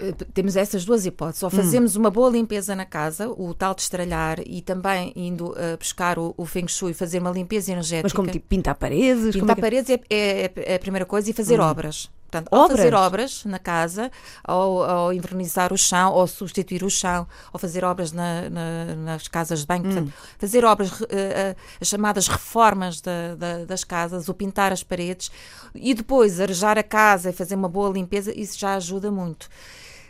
[0.00, 1.42] Eh, temos essas duas hipóteses.
[1.42, 1.52] Ou hum.
[1.52, 2.00] fazemos hum.
[2.00, 6.34] uma boa limpeza na casa, o tal de estralhar, e também indo uh, buscar o,
[6.36, 8.04] o Feng Shui, fazer uma limpeza energética.
[8.04, 9.34] Mas como tipo pintar paredes?
[9.34, 9.60] Pintar é que...
[9.60, 11.64] paredes é, é, é, a primeira coisa e fazer hum.
[11.64, 12.10] obras.
[12.30, 12.78] Portanto, obras.
[12.78, 14.08] fazer obras na casa,
[14.46, 19.26] ou, ou invernizar o chão, ou substituir o chão, ou fazer obras na, na, nas
[19.26, 19.92] casas de banho, hum.
[19.92, 24.84] portanto, fazer obras, uh, uh, as chamadas reformas da, da, das casas, ou pintar as
[24.84, 25.28] paredes,
[25.74, 29.48] e depois arejar a casa e fazer uma boa limpeza, isso já ajuda muito.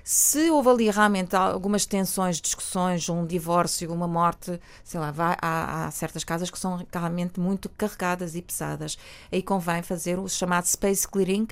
[0.03, 5.87] Se houve ali realmente algumas tensões, discussões, um divórcio, uma morte, sei lá, vai, há,
[5.87, 8.99] há, certas casas que são realmente muito carregadas e pesadas.
[9.31, 11.47] Aí convém fazer o chamado space clearing,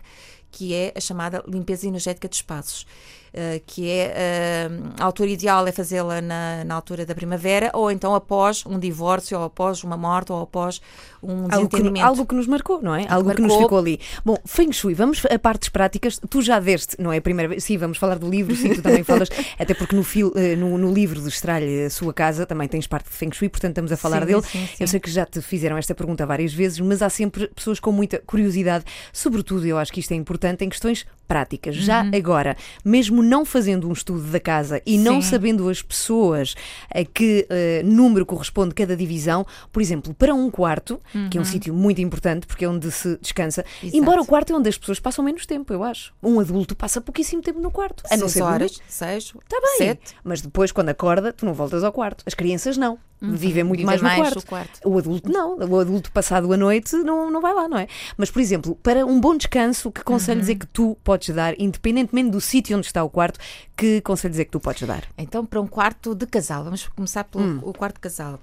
[0.50, 2.87] que é a chamada limpeza energética de espaços.
[3.28, 7.90] Uh, que é uh, a altura ideal é fazê-la na, na altura da primavera ou
[7.90, 10.80] então após um divórcio ou após uma morte ou após
[11.22, 12.04] um desentendimento.
[12.04, 13.02] Algo que, algo que nos marcou, não é?
[13.02, 14.00] Algo, algo que, nos ficou ali.
[14.24, 16.18] Bom, Feng Shui, vamos a partes práticas.
[16.30, 17.64] Tu já deste, não é a primeira vez?
[17.64, 20.78] Sim, vamos falar do livro, sim, tu também falas, até porque no, fil, eh, no,
[20.78, 23.92] no livro de Estralhe a Sua Casa também tens parte de Feng Shui, portanto estamos
[23.92, 24.42] a falar sim, dele.
[24.42, 24.68] Sim.
[24.80, 27.92] Eu sei que já te fizeram esta pergunta várias vezes, mas há sempre pessoas com
[27.92, 31.76] muita curiosidade, sobretudo, eu acho que isto é importante, em questões práticas.
[31.76, 32.10] Já uhum.
[32.14, 35.04] agora, mesmo não fazendo um estudo da casa e Sim.
[35.04, 36.54] não sabendo as pessoas
[36.92, 41.28] a que uh, número corresponde cada divisão, por exemplo, para um quarto, uhum.
[41.28, 41.50] que é um uhum.
[41.50, 43.96] sítio muito importante porque é onde se descansa, Exato.
[43.96, 46.12] embora o quarto é onde as pessoas passam menos tempo, eu acho.
[46.22, 48.02] Um adulto passa pouquíssimo tempo no quarto.
[48.10, 49.78] A não ser horas, seis, Está bem.
[49.78, 50.14] Sete.
[50.24, 52.22] Mas depois, quando acorda, tu não voltas ao quarto.
[52.26, 52.98] As crianças não.
[53.20, 53.34] Uhum.
[53.34, 54.46] Vivem muito mais, mais, no quarto.
[54.46, 54.80] quarto.
[54.88, 55.58] O adulto não.
[55.58, 57.88] O adulto passado a noite não, não vai lá, não é?
[58.16, 60.52] Mas, por exemplo, para um bom descanso, que conselhos uhum.
[60.52, 63.38] é que tu podes dar, independentemente do sítio onde está o quarto,
[63.76, 65.04] que conselhos é que tu podes dar?
[65.16, 67.61] Então, para um quarto de casal, vamos começar pelo hum.
[67.62, 68.38] o quarto de casal.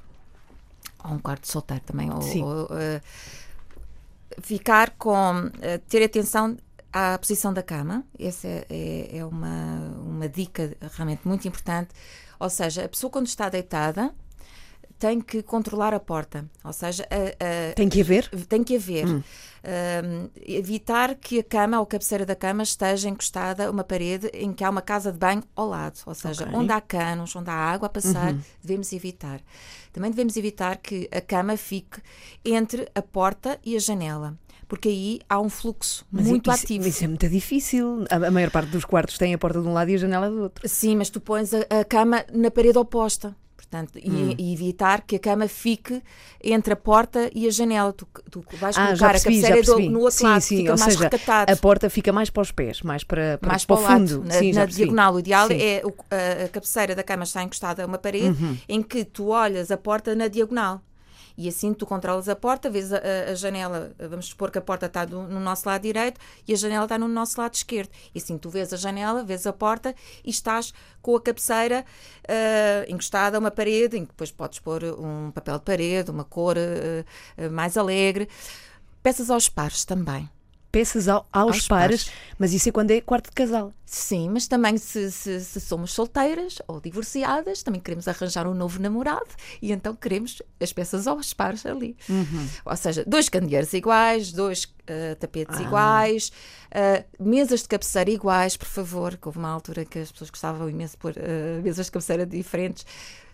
[1.03, 2.11] Ou um quarto de solteiro também.
[2.11, 2.43] Ou, Sim.
[2.43, 3.01] Ou, uh,
[4.41, 5.47] ficar com.
[5.47, 6.57] Uh, ter atenção
[6.91, 8.03] à posição da cama.
[8.19, 11.89] Essa é, é, é uma, uma dica realmente muito importante.
[12.39, 14.13] Ou seja, a pessoa quando está deitada
[14.97, 19.05] tem que controlar a porta, ou seja, a, a, tem que haver, tem que haver,
[19.05, 19.21] hum.
[19.21, 24.27] um, evitar que a cama ou a cabeceira da cama esteja encostada a uma parede
[24.33, 26.55] em que há uma casa de banho ao lado, ou seja, okay.
[26.55, 28.41] onde há canos, onde há água a passar, uhum.
[28.61, 29.41] devemos evitar.
[29.91, 32.01] Também devemos evitar que a cama fique
[32.43, 36.87] entre a porta e a janela porque aí há um fluxo Mas muito isso, ativo.
[36.87, 38.03] Isso é muito difícil.
[38.09, 40.27] A, a maior parte dos quartos tem a porta de um lado e a janela
[40.29, 40.67] do outro.
[40.67, 43.35] Sim, mas tu pões a, a cama na parede oposta.
[43.75, 44.35] Portanto, e, Hum.
[44.37, 46.01] e evitar que a cama fique
[46.41, 47.91] entre a porta e a janela.
[47.91, 50.71] Tu, tu vais Ah, colocar a percebi, já cabeceira do- no outro lado, sim, fica
[50.71, 51.51] ou mais seja, recatado.
[51.51, 54.07] a porta fica mais para os pés, mais para, para, mais para para o lado,
[54.07, 54.23] fundo.
[54.27, 54.83] na, sim, na percebi.
[54.83, 55.13] diagonal.
[55.15, 55.53] O ideal Sim.
[55.55, 55.59] Uhum.
[55.61, 58.35] é o- a, a cabeceira da cama está encostada a uma parede
[58.69, 60.81] em que tu olhas a porta na diagonal.
[61.37, 62.97] E assim tu controlas a porta, vês a,
[63.31, 66.55] a- janela, vamos supor que a porta está do- no nosso lado direito e a
[66.55, 67.89] janela está no nosso lado esquerdo.
[68.13, 69.93] E assim tu vês a janela, vês a porta
[70.23, 71.85] e estás com a cabeceira
[72.27, 76.23] ah, encostada a uma parede, em que depois podes pôr um papel de parede, uma
[76.23, 77.05] cor ah,
[77.37, 78.29] ah, mais alegre.
[79.03, 80.29] Peças aos pares também.
[80.75, 82.19] Peças ao- aos, Aos pares, pares.
[82.37, 83.71] mas isso é quando é quarto de casal.
[83.85, 88.77] Sim, mas também se, se- se somos solteiras ou divorciadas, também queremos arranjar um novo
[88.81, 89.29] namorado
[89.61, 91.95] e então queremos as peças aos pares ali.
[92.65, 96.31] Ou seja, dois candeeiros iguais, dois ah, tapetes iguais,
[96.71, 100.69] ah, mesas de cabeceira iguais, por favor, que houve uma altura que as pessoas gostavam
[100.69, 102.85] imenso de pôr ah, mesas de cabeceira diferentes,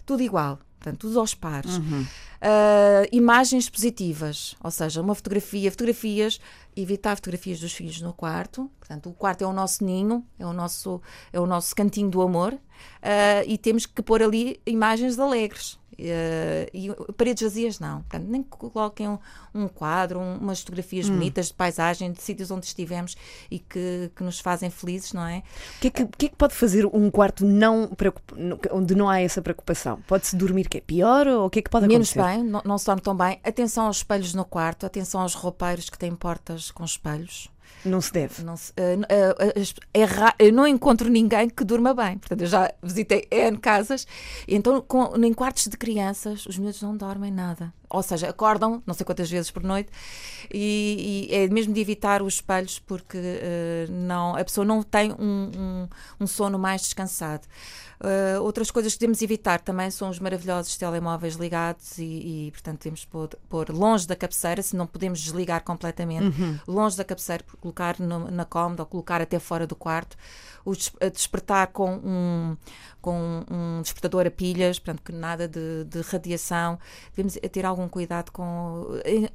[0.05, 0.59] tudo igual.
[0.81, 1.79] Portanto, tudo aos pares.
[2.41, 6.41] Ah, imagens positivas, ou seja, uma fotografia, fotografias,
[6.75, 8.69] evitar fotografias dos filhos no quarto.
[8.79, 10.99] Portanto, o quarto é o nosso ninho, é o nosso,
[11.31, 12.57] é o nosso cantinho do amor
[13.03, 15.79] ah, e temos que pôr ali imagens alegres.
[16.03, 19.19] Ah, e paredes vazias não, Portanto, nem que coloquem um,
[19.53, 23.15] um quadro, um- umas fotografias bonitas de paisagem, de sítios onde estivemos
[23.49, 25.43] e que, que nos fazem felizes, não é?
[25.77, 28.33] O que, é que, que é que pode fazer um quarto não preocup-
[28.71, 29.99] onde não há essa preocupação?
[30.07, 32.35] Pode-se dormir que é pior ou o que é que pode Menos acontecer?
[32.37, 33.39] bem, não, não se dorme tão bem.
[33.43, 37.49] Atenção aos espelhos no quarto, atenção aos roupeiros que têm portas com espelhos.
[37.85, 38.43] Não se deve.
[38.43, 42.17] Não, se- eh, eh, as- é eu não encontro ninguém que durma bem.
[42.17, 44.05] Portanto, eu já visitei N casas.
[44.47, 47.73] Então, com, em quartos de crianças, os miúdos não dormem nada.
[47.93, 49.89] Ou seja, acordam não sei quantas vezes por noite.
[50.53, 55.11] E, e é mesmo de evitar os espelhos, porque eh, não, a pessoa não tem
[55.13, 55.87] um, um-
[56.21, 57.47] um sono mais descansado.
[58.03, 62.79] Eh, outras coisas que devemos evitar também são os maravilhosos telemóveis ligados e, e, portanto,
[62.79, 66.35] temos de pôr, pôr longe da cabeceira, se não podemos desligar completamente,
[66.67, 70.17] longe da cabeceira, colocar no- na cómoda ou colocar até fora do quarto.
[70.65, 72.57] O des- a despertar com um,
[73.01, 76.77] com um despertador a pilhas, portanto, que nada de, de radiação.
[77.15, 78.87] Devemos ter algum cuidado com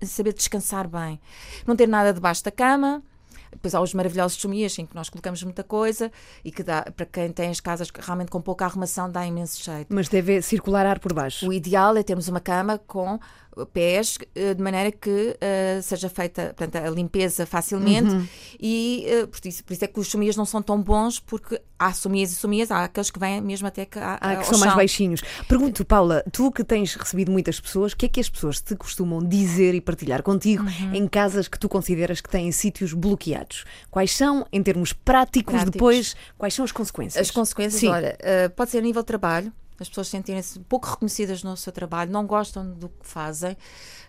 [0.03, 1.21] saber descansar bem.
[1.67, 3.03] Não ter nada debaixo da cama.
[3.51, 6.11] Depois há os maravilhosos somias em que nós colocamos muita coisa
[6.45, 9.87] e que dá, para quem tem as casas realmente com pouca arrumação, dá imenso jeito.
[9.89, 11.49] Mas deve circular ar por baixo.
[11.49, 13.19] O ideal é termos uma cama com
[13.65, 18.27] pés eh, de maneira que eh, seja feita portanto, a limpeza facilmente Uhum.
[18.61, 21.59] e eh, por, isso, por isso é que os somias não são tão bons porque
[21.79, 24.73] há somias e somias, há aqueles que vêm mesmo até que, ao que são mais
[24.73, 24.77] chão.
[24.77, 25.21] baixinhos.
[25.49, 28.75] Pergunto, Paula, tu que tens recebido muitas pessoas, o que é que as pessoas te
[28.77, 30.95] costumam dizer e partilhar contigo Uhum.
[30.95, 33.65] em casas que tu consideras que têm sítios bloqueados?
[33.91, 35.73] Quais são, em termos práticos, Práticos.
[35.73, 37.21] depois, quais são as consequências?
[37.23, 37.89] As consequências, Sim.
[37.89, 41.73] olha, eh, pode ser a nível de trabalho, as pessoas sentirem-se pouco reconhecidas no seu
[41.73, 43.57] trabalho, não gostam do que fazem,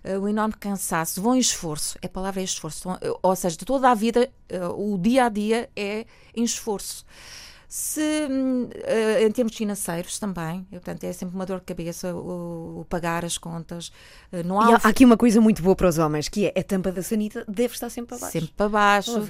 [0.03, 3.57] eh, o enorme cansaço, vão em esforço, a palavra é esforço, vão- eh, ou seja,
[3.65, 7.05] toda a vida, eh, o dia a dia é em esforço.
[7.69, 7.99] Se,
[8.29, 12.85] hum, eh, em termos financeiros também, portanto, é sempre uma dor de cabeça o, o
[12.85, 13.91] pagar as contas.
[14.31, 16.57] eh, Não há, E há, aqui uma coisa muito boa para os homens, que é
[16.57, 18.31] a tampa da sanita deve estar sempre para baixo.
[18.31, 19.19] sempre para baixo.
[19.19, 19.23] Uh,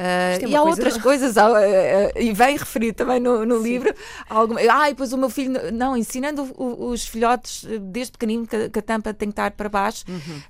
[0.00, 3.94] é e há coisa- outras coisas, uh, uh, e vem referir também no, no livro.
[4.28, 8.56] Alguma, ah, e depois o meu filho, não, ensinando o- os filhotes desde pequenino que,
[8.56, 10.04] a- que a tampa tem que estar para baixo.
[10.08, 10.40] uh, Uhum.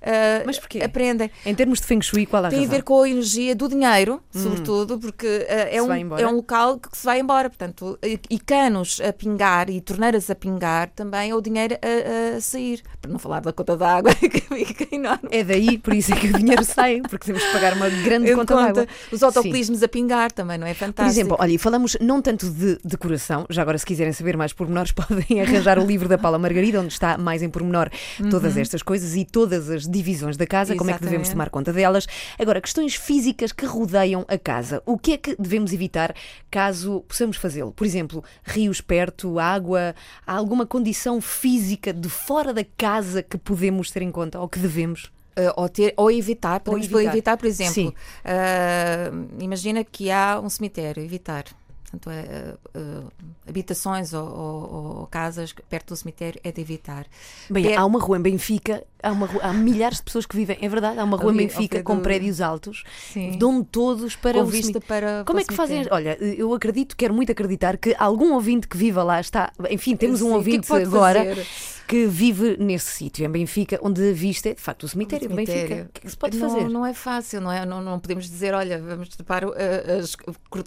[0.47, 0.81] Mas porquê?
[0.83, 1.31] Aprendem.
[1.45, 2.77] Em termos de Feng Shui, qual a Tem a razão?
[2.77, 7.05] ver com a energia do dinheiro, sobretudo, porque é, um, é um local que se
[7.05, 7.48] vai embora.
[7.48, 12.40] Portanto, e, canos a pingar e torneiras a pingar também é o dinheiro a, a
[12.40, 12.83] sair.
[13.00, 15.28] Para não falar da conta da água, que fica enorme.
[15.31, 18.31] É daí, por isso é que o dinheiro sai, porque temos que pagar uma grande
[18.31, 18.87] Em conta, de água.
[19.11, 21.20] Os autocolismos a pingar também, não é Por fantástico?
[21.20, 25.40] exemplo, olha, falamos não tanto de decoração, já agora se quiserem saber mais pormenores podem
[25.40, 27.90] arranjar o livro da Paula Margarida, onde está mais em pormenor
[28.31, 31.48] todas estas coisas e todas as divisões da casa, como é que devemos Exatamente.
[31.48, 32.07] tomar conta delas.
[32.38, 34.83] Agora, questões físicas que rodeiam a casa.
[34.87, 36.14] O que é que devemos evitar
[36.50, 37.73] caso possamos fazê-lo?
[37.73, 39.94] Por exemplo, rios perto, água,
[40.27, 44.59] há alguma condição física de fora da casa que podemos ter em conta ou que
[44.59, 45.11] devemos?
[45.37, 47.12] Uh, ou, ter, ou evitar, podemos evitar.
[47.12, 47.37] evitar.
[47.37, 47.94] por exemplo,
[48.25, 51.44] uh, imagina que há um cemitério, evitar.
[51.90, 53.12] Portanto, é, uh, uh,
[53.48, 57.07] habitações ou, ou- ou casas perto do cemitério é de evitar.
[57.48, 60.37] Bem, Pé- há uma rua em Benfica, há, uma rua- há milhares de pessoas que
[60.37, 63.38] vivem, é verdade, há uma rua em Benfica com do- prédios altos, Sim.
[63.38, 65.83] dão todos para Com o cemite- para- Como é que fazem?
[65.85, 65.96] cemitério.
[65.96, 69.51] Olha, eu acredito, quero muito acreditar que algum ouvinte que viva lá está.
[69.70, 71.24] Enfim, temos um Sim, que é que ouvinte pode agora.
[71.24, 71.46] fazer?
[71.88, 75.35] Que vive nesse sítio, em Benfica, onde a vista é de facto o cemitério, de
[75.35, 75.88] Benfica.
[75.88, 76.68] O que é que se pode não, fazer?
[76.68, 77.64] Não é fácil, não é?
[77.64, 79.55] Não, não podemos dizer, olha, vamos tapar, uh,
[79.98, 80.14] as,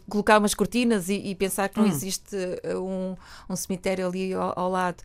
[0.09, 1.89] colocar umas cortinas e, e pensar que não hum.
[1.89, 3.15] existe uh, um,
[3.47, 5.03] um cemitério ali ao, ao lado.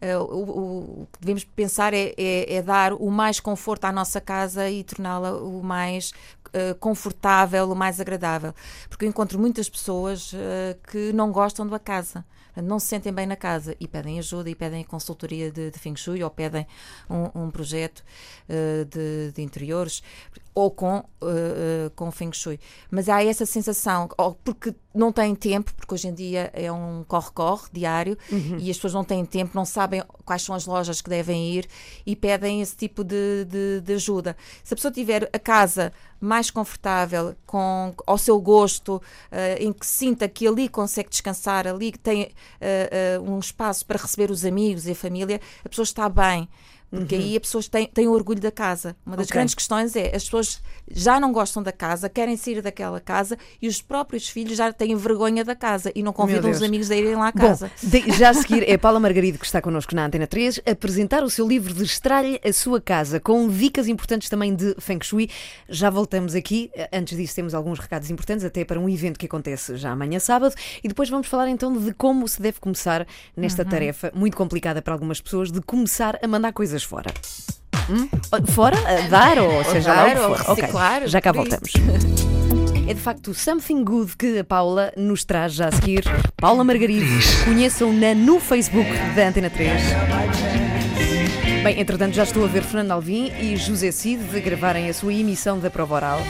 [0.00, 4.20] Uh, o, o, que devemos pensar é, é, é, dar o mais conforto à nossa
[4.20, 6.12] casa e torná-la o mais
[6.56, 8.54] uh, confortável, o mais agradável.
[8.88, 10.36] Porque eu encontro muitas pessoas uh,
[10.90, 12.24] que não gostam da casa
[12.62, 15.96] não se sentem bem na casa e pedem ajuda e pedem consultoria de, de Feng
[15.96, 16.66] Shui ou pedem
[17.08, 18.02] um, um projeto
[18.48, 20.02] uh, de, de, interiores
[20.56, 22.58] ou com, uh, com Feng Shui.
[22.90, 27.04] Mas há essa sensação, ou porque não têm tempo, porque hoje em dia é um
[27.06, 28.56] corre-corre diário uhum.
[28.58, 31.68] e as pessoas não têm tempo, não sabem quais são as lojas que devem ir
[32.06, 34.34] e pedem esse tipo de, de, de ajuda.
[34.64, 39.02] Se a pessoa tiver a casa mais confortável, com, ao seu gosto, uh,
[39.60, 44.42] em que sinta que ali consegue descansar, ali tem uh, um espaço para receber os
[44.42, 46.48] amigos e a família, a pessoa está bem.
[46.90, 47.20] Porque uhum.
[47.20, 48.96] aí as pessoas têm, têm orgulho da casa.
[49.04, 49.34] Uma das okay.
[49.34, 53.66] grandes questões é as pessoas já não gostam da casa, querem sair daquela casa e
[53.66, 57.16] os próprios filhos já têm vergonha da casa e não convidam os amigos a irem
[57.16, 57.70] lá à casa.
[57.82, 61.24] Bom, de, já a seguir é Paula Margarido que está connosco na Antena 3 apresentar
[61.24, 65.28] o seu livro de Estralhe a Sua Casa, com dicas importantes também de Feng Shui.
[65.68, 66.70] Já voltamos aqui.
[66.92, 70.54] Antes disso, temos alguns recados importantes, até para um evento que acontece já amanhã sábado.
[70.82, 73.68] E depois vamos falar então de como se deve começar nesta uhum.
[73.68, 77.12] tarefa muito complicada para algumas pessoas de começar a mandar coisas fora.
[77.88, 78.08] Hum?
[78.48, 78.76] Fora?
[78.78, 80.52] A dar ou, seja dar, lá o que for.
[80.52, 81.06] Okay.
[81.06, 81.72] Já cá voltamos.
[82.88, 86.04] É de facto Something Good que a Paula nos traz já a seguir.
[86.36, 87.06] Paula Margarido,
[87.44, 89.82] conheçam-na no Facebook da Antena 3.
[91.64, 95.58] Bem, entretanto, já estou a ver Fernando Alvim e José Cid gravarem a sua emissão
[95.58, 96.20] da prova oral,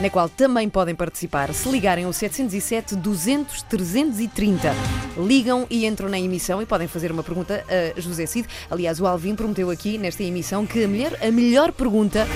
[0.00, 4.74] na qual também podem participar se ligarem ao 707 200 330.
[5.16, 8.48] Ligam e entram na emissão e podem fazer uma pergunta a José Cid.
[8.70, 12.26] Aliás, o Alvim prometeu aqui nesta emissão que a melhor, a melhor pergunta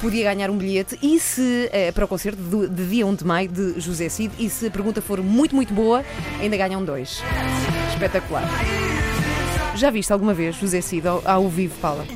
[0.00, 3.24] podia ganhar um bilhete e se é, para o concerto de, de dia 1 de
[3.24, 6.02] maio de José Cid e se a pergunta for muito, muito boa,
[6.40, 7.22] ainda ganham dois.
[7.92, 8.48] Espetacular.
[9.76, 12.06] Já viste alguma vez José Cid ao, ao vivo, Paula?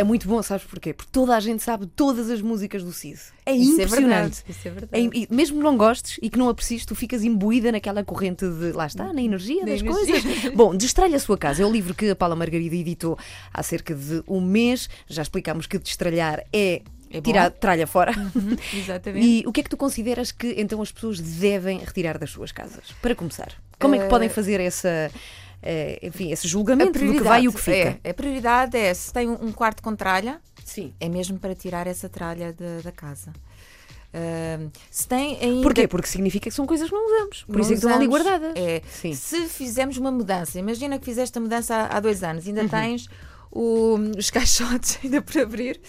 [0.00, 0.94] É muito bom, sabes porquê?
[0.94, 3.20] Porque toda a gente sabe todas as músicas do Cid.
[3.44, 4.42] É Isso impressionante.
[4.48, 5.10] É Isso é verdade.
[5.30, 8.72] É, mesmo que não gostes e que não aprecies, tu ficas imbuída naquela corrente de
[8.72, 9.90] lá está, na energia das energia.
[9.90, 10.24] coisas.
[10.56, 13.18] Bom, Destralha a sua casa é o livro que a Paula Margarida editou
[13.52, 14.88] há cerca de um mês.
[15.06, 16.82] Já explicámos que destralhar é
[17.12, 18.12] é tirar tralha fora.
[18.16, 19.26] Uhum, exatamente.
[19.26, 22.52] E o que é que tu consideras que então as pessoas devem retirar das suas
[22.52, 22.92] casas?
[23.02, 25.10] Para começar, como é que podem eh, fazer essa.
[25.62, 27.98] Uh, enfim, esse julgamento do que vai e o que fica.
[28.02, 30.94] É, a prioridade é se tem um quarto com tralha, Sim.
[30.98, 33.30] é mesmo para tirar essa tralha de, da casa.
[34.12, 35.62] Uh, se tem ainda...
[35.62, 35.86] Porquê?
[35.86, 37.42] Porque significa que são coisas que não usamos.
[37.44, 38.52] Por não isso é que estão ali guardadas.
[38.56, 38.82] É.
[39.12, 42.68] Se fizermos uma mudança, imagina que fizeste a mudança há, há dois anos, ainda uhum.
[42.68, 43.08] tens
[43.52, 45.80] o, os caixotes ainda por abrir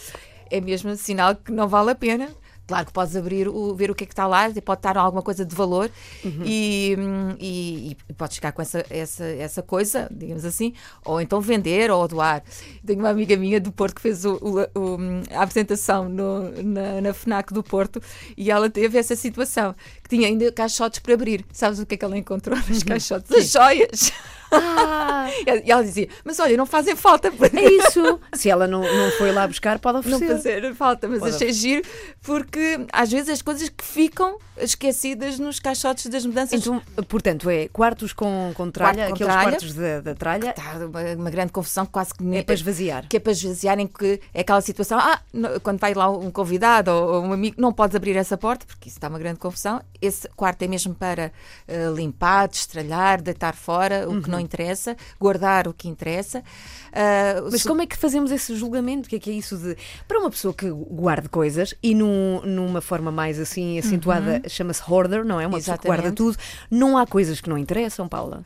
[0.52, 2.30] é mesmo sinal que não vale a pena.
[2.68, 5.22] Claro que podes abrir, o, ver o que é que está lá, pode estar alguma
[5.22, 5.92] coisa de valor
[6.24, 6.44] uhum.
[6.46, 6.96] e,
[7.40, 12.08] e, e podes ficar com essa, essa, essa coisa, digamos assim, ou então vender ou
[12.08, 12.44] doar.
[12.86, 14.98] Tenho uma amiga minha do Porto que fez o, o,
[15.36, 18.02] a apresentação no, na, na FNAC do Porto
[18.38, 21.46] e ela teve essa situação, que tinha ainda caixotes para abrir.
[21.52, 22.86] Sabes o que é que ela encontrou nos uhum.
[22.86, 23.32] caixotes?
[23.32, 24.14] As joias!
[24.52, 25.12] Ah.
[25.66, 27.30] E ela dizia, mas olha, não fazem falta.
[27.30, 28.20] É isso.
[28.34, 30.26] Se ela não, não foi lá buscar, pode oferecer.
[30.30, 31.84] Não fazer falta, mas pode achei giro
[32.22, 36.60] porque às vezes as coisas que ficam esquecidas nos caixotes das mudanças.
[36.60, 40.54] Então, portanto, é quartos com, com tralha, Quarto com aqueles tralha, quartos da, da tralha.
[40.54, 42.36] Tá, uma, uma, grande confusão, quase que.
[42.36, 43.08] É para esvaziar.
[43.08, 45.20] Que é para esvaziar, em que é aquela situação, ah,
[45.64, 48.88] quando vai lá um convidado ou, ou um amigo, não podes abrir essa porta, porque
[48.88, 49.82] isso está uma grande confusão.
[50.02, 51.32] Esse quarto é mesmo para
[51.68, 54.22] uh, limpar, destralhar, deitar fora o uhum.
[54.22, 56.44] que não interessa, guardar o que interessa.
[56.92, 59.08] Uh, Mas como é que fazemos esse julgamento?
[59.08, 59.78] O que é que é isso de.
[60.08, 64.50] Para uma pessoa que guarde coisas e num, numa forma mais assim acentuada, uhum.
[64.50, 65.48] chama-se hoarder, não é?
[65.48, 65.82] Uma Exatamente.
[65.82, 66.38] pessoa que guarda tudo.
[66.70, 68.44] Não há coisas que não interessam, Paula.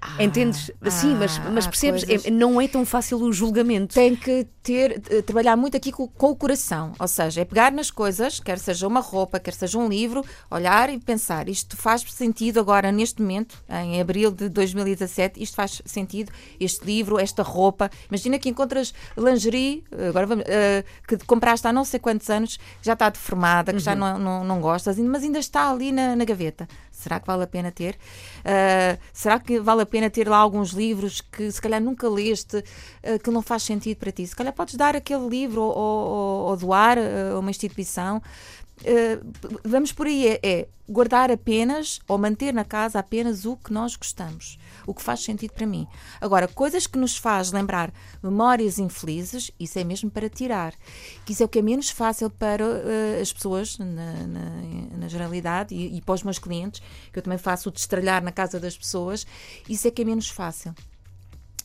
[0.00, 0.70] Ah, Entendes?
[0.80, 2.04] Ah, Sim, mas, mas percebes?
[2.04, 2.26] Coisas...
[2.26, 3.94] É, não é tão fácil o julgamento.
[3.94, 6.92] Tem que ter, eh, trabalhar muito aqui com, com, o coração.
[7.00, 10.88] Ou seja, é pegar nas coisas, quer seja uma roupa, quer seja um livro, olhar
[10.88, 16.30] e pensar: isto faz sentido agora, neste momento, em abril de 2017, isto faz sentido,
[16.60, 17.87] este livro, esta roupa.
[18.08, 22.92] Imagina que encontras lingerie, agora vamos, uh, que compraste há não sei quantos anos, já
[22.92, 23.84] está deformada, que uhum.
[23.84, 26.68] já não, não, não gostas, mas ainda está ali na, na gaveta.
[26.90, 27.94] Será que vale a pena ter?
[28.40, 32.56] Uh, será que vale a pena ter lá alguns livros que se calhar nunca leste,
[32.56, 34.26] uh, que não faz sentido para ti?
[34.26, 38.20] Se calhar podes dar aquele livro ou, ou, ou doar a uma instituição.
[38.84, 39.18] Eh,
[39.64, 43.94] vamos por aí, é, é guardar apenas ou manter na casa apenas o que nós
[43.94, 45.86] gostamos, o que faz sentido para mim.
[46.20, 50.74] Agora, coisas que nos faz lembrar memórias infelizes, isso é mesmo para tirar.
[51.26, 54.50] Que isso é o que é menos fácil para uh, as pessoas, na, na,
[54.96, 56.80] na generalidade, e, e, para os meus clientes,
[57.12, 59.26] que eu também faço o destralhar na casa das pessoas,
[59.68, 60.74] isso é que é menos fácil.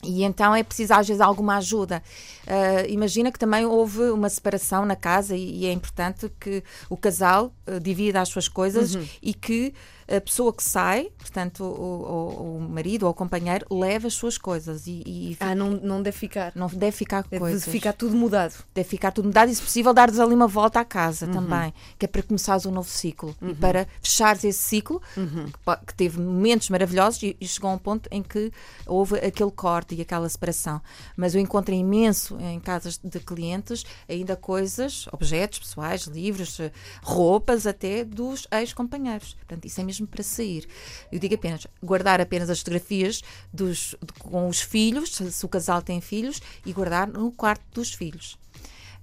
[0.04, 2.02] E então é preciso às vezes alguma ajuda.
[2.46, 6.96] Uh, imagina que também houve uma separação na casa e, e é importante que o
[6.96, 9.06] casal uh, divida as suas coisas uhum.
[9.22, 9.74] e que
[10.08, 14.36] a pessoa que sai, portanto, o, o, o, marido ou o companheiro, leva as suas
[14.36, 14.86] coisas.
[14.86, 16.52] E, e ah, não, não deve ficar.
[16.54, 17.62] Não deve ficar deve coisas.
[17.62, 18.54] Deve ficar tudo mudado.
[18.74, 21.32] Deve ficar tudo mudado e, se possível, dar-lhes ali uma volta à casa uhum.
[21.32, 23.50] também, que é para começares um novo ciclo uhum.
[23.50, 25.46] e para fechares esse ciclo, uhum.
[25.46, 28.52] que, que, teve momentos maravilhosos e, e, chegou a um ponto em que
[28.86, 30.80] houve aquele corte e aquela separação.
[31.16, 36.58] Mas eu encontro imenso em casas de clientes ainda coisas, objetos pessoais, livros,
[37.02, 39.34] roupas até dos ex-companheiros.
[39.34, 40.66] Portanto, isso é mesmo mesmo para sair.
[41.10, 46.00] Eu digo apenas, guardar apenas as fotografias dos, com os filhos, se o casal tem
[46.00, 48.36] filhos, e guardar no quarto dos filhos.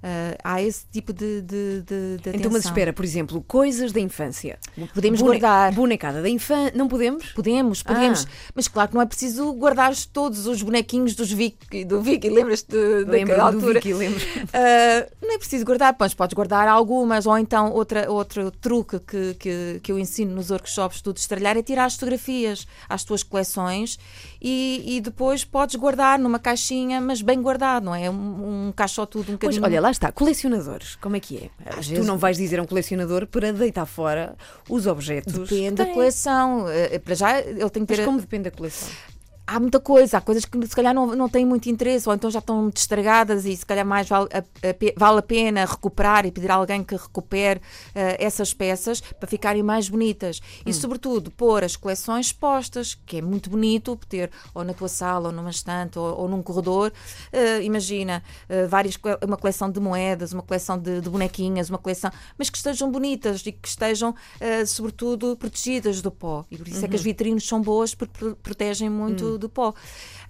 [0.02, 4.00] Uh, há esse tipo de, de, de, de Então, mas espera, por exemplo, coisas da
[4.00, 4.58] infância.
[4.96, 5.72] Podemos Bone guardar.
[5.74, 6.74] Bonecada da infância.
[6.76, 7.28] Não podemos?
[7.34, 8.26] Podemos, podemos.
[8.26, 8.52] Ah.
[8.56, 12.32] Mas claro que não é preciso guardar todos os bonequinhos dos Vicky, do Vicky.
[12.32, 13.62] Lembras-te daquela altura?
[13.62, 14.20] Do Vicky, lembro.
[14.20, 19.36] Uh, não é preciso guardar, pois podes guardar algumas, ou então outra, outro truque que,
[19.36, 24.00] que, que eu ensino nos workshops do Destralhar é tirar as fotografias às tuas coleções
[24.42, 28.10] e, e depois podes guardar numa caixinha, mas bem guardado, não é?
[28.10, 29.62] Um, um caixotudo um bocadinho.
[29.62, 31.50] Pois, olha, lá está, colecionadores, como é que é?
[31.70, 32.06] Às tu vezes...
[32.06, 34.36] não vais dizer a um colecionador para deitar fora
[34.70, 35.34] os objetos.
[35.34, 36.68] Depende da coleção.
[36.70, 37.98] Eh, para já ele tem que ter.
[37.98, 38.90] Mas como depende da coleção?
[39.52, 42.32] Há muita coisa, há coisas que se calhar não, não têm muito interesse, ou então
[42.32, 44.44] já estão muito estragadas e se calhar mais vale a, a,
[44.98, 49.62] vale a pena recuperar e pedir a alguém que recupere uh, essas peças para ficarem
[49.62, 50.40] mais bonitas.
[50.40, 50.64] Hum.
[50.70, 55.28] E, sobretudo, pôr as coleções expostas, que é muito bonito ter ou na tua sala,
[55.28, 56.94] ou numa estante, ou, ou num corredor.
[57.34, 62.10] Uh, imagina, uh, várias, uma coleção de moedas, uma coleção de, de, bonequinhas, uma coleção,
[62.38, 64.16] mas que estejam bonitas e que estejam,
[64.66, 66.46] sobretudo, protegidas do pó.
[66.50, 66.86] E por isso uhum.
[66.86, 67.06] é que as uhum.
[67.06, 69.74] vitrines são boas porque protegem muito do pó.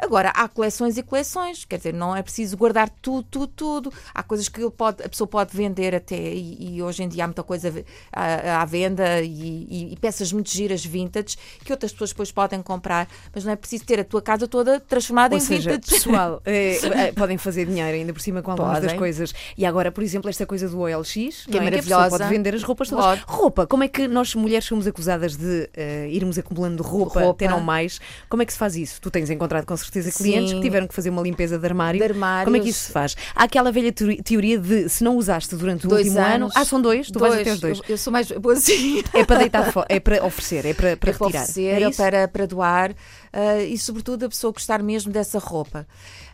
[0.02, 3.94] Agora, há coleções e coleções, quer dizer, não é preciso guardar tudo, tudo, tudo.
[4.14, 7.28] Há coisas que pode, a pessoa pode vender até, e, e hoje em dia há
[7.28, 7.72] muita coisa
[8.12, 13.08] à, à venda e, e, peças muito giras vintage que outras pessoas depois podem comprar,
[13.34, 15.92] mas não é preciso ter a tua casa toda transformada Ou em seja, vintage.
[15.92, 18.90] pessoal, é, é, podem fazer dinheiro ainda por cima com algumas podem.
[18.90, 19.34] das coisas.
[19.56, 22.10] E agora, por exemplo, esta coisa do OLX, que é, é maravilhosa.
[22.10, 23.06] Que pode vender as roupas todas.
[23.06, 23.24] Pode.
[23.28, 27.48] Roupa, como é que nós mulheres somos acusadas de uh, irmos acumulando roupa, roupa, até
[27.48, 28.02] não mais?
[28.28, 29.00] Como é que se faz isso?
[29.00, 30.58] Tu tens encontrado com certeza clientes Sim.
[30.58, 32.00] que tiveram que fazer uma limpeza de armário.
[32.02, 33.16] De Como é que isso se faz?
[33.36, 36.52] Há aquela velha teoria de se não usaste durante o dois último anos, ano.
[36.56, 37.08] Ah, são dois?
[37.08, 37.34] Tu dois.
[37.34, 37.80] vais até os dois.
[37.80, 39.04] Eu, eu sou mais boa assim.
[39.14, 41.32] É para deitar fora, é para oferecer, é para, para é retirar.
[41.32, 45.88] Para oferecer, é para, para doar uh, e, sobretudo, a pessoa gostar mesmo dessa roupa.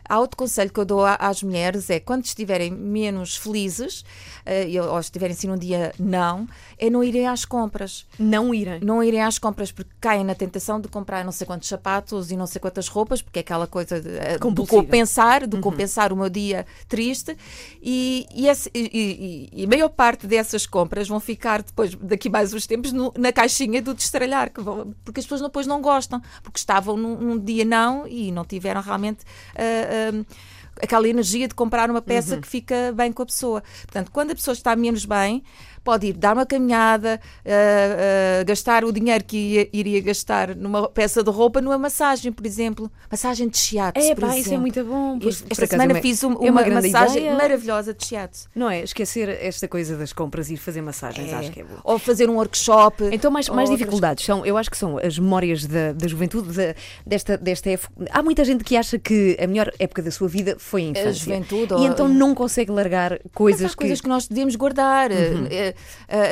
[0.08, 4.98] Há outro conselho que eu dou às mulheres é quando estiverem menos felizes, uh, ou
[4.98, 8.06] estiverem assim num dia não, é não irem às compras.
[8.18, 8.80] Não irem.
[8.80, 12.36] Não irem às compras porque caem na tentação de comprar não sei quantos sapatos e
[12.36, 15.62] não sei quantas roupas, porque é aquela coisa de, uh, de compensar, de uhum.
[15.62, 17.36] compensar o meu dia triste.
[17.82, 22.30] E, e, esse, e, e, e, a maior parte dessas compras vão ficar depois, daqui
[22.30, 26.22] mais uns tempos, no, na caixinha do destralhar, vão, porque as pessoas depois não gostam,
[26.42, 29.22] porque estavam num, num dia não e não tiveram realmente.
[29.54, 30.24] Uh, um,
[30.82, 32.40] aquela energia de comprar uma peça uhum.
[32.40, 33.62] que fica bem com a pessoa.
[33.82, 35.42] Portanto, quando a pessoa está menos bem,
[35.88, 40.86] pode ir dar uma caminhada, uh, uh, gastar o dinheiro que ia, iria gastar numa
[40.86, 42.92] peça de roupa numa massagem, por exemplo.
[43.10, 44.40] Massagem de shiatsu, é, por pá, exemplo.
[44.42, 45.18] isso é muito bom.
[45.22, 47.34] Este, esta semana é, fiz um, é uma, uma massagem ideia.
[47.34, 48.50] maravilhosa de shiatsu.
[48.54, 48.82] Não é?
[48.82, 51.36] Esquecer esta coisa das compras e ir fazer massagens, é.
[51.36, 51.76] acho que é bom.
[51.82, 53.04] Ou fazer um workshop.
[53.10, 56.74] Então, mais, mais dificuldades são, eu acho que são as memórias da, da juventude, da,
[57.06, 57.94] desta, desta época.
[58.10, 61.08] Há muita gente que acha que a melhor época da sua vida foi a infância.
[61.08, 61.72] A juventude.
[61.72, 61.86] E ou...
[61.86, 63.78] então não consegue largar coisas Mas há que...
[63.78, 65.10] coisas que nós devemos guardar.
[65.10, 65.48] Uhum.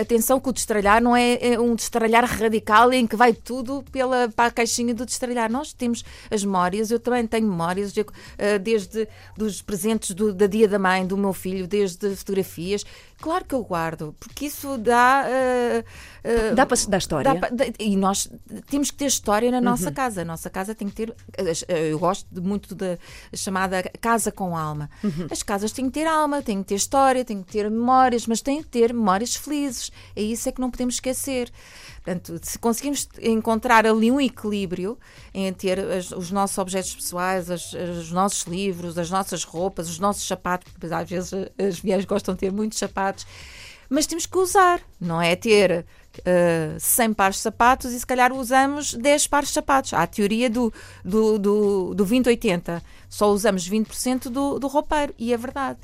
[0.00, 3.85] Atenção atenção que o destralhar não é, é um destralhar radical em que vai tudo
[3.92, 5.50] pela, para a caixinha do destralhar.
[5.50, 7.94] Nós temos as memórias, eu também tenho memórias,
[8.38, 12.85] eh, desde dos presentes do, da dia da mãe do meu filho, desde fotografias.
[13.20, 15.24] Claro que eu guardo, porque isso dá.
[15.26, 17.35] Uh, uh, dá para dar história.
[17.35, 18.29] Dá, e nós
[18.68, 19.94] temos que ter história na nossa uhum.
[19.94, 20.22] casa.
[20.22, 21.14] A nossa casa tem que ter.
[21.66, 22.98] Eu gosto muito da
[23.35, 24.90] chamada casa com alma.
[25.02, 25.29] Uhum.
[25.31, 28.42] As casas têm que ter alma, têm que ter história, têm que ter memórias, mas
[28.42, 29.90] têm que ter memórias felizes.
[30.14, 31.50] É isso é que não podemos esquecer.
[32.07, 34.97] Portanto, se conseguimos encontrar ali um equilíbrio
[35.35, 39.99] em ter as, os nossos objetos pessoais, as, os nossos livros, as nossas roupas, os
[39.99, 43.26] nossos sapatos, porque às vezes as mulheres gostam de ter muitos sapatos,
[43.91, 45.85] mas temos que usar, não é ter
[46.20, 49.93] uh, 100 pares de sapatos e se calhar usamos 10 pares de sapatos.
[49.93, 50.72] Há a teoria do,
[51.05, 55.80] do, do, do 20-80, só usamos 20% do, do roupeiro, e é verdade.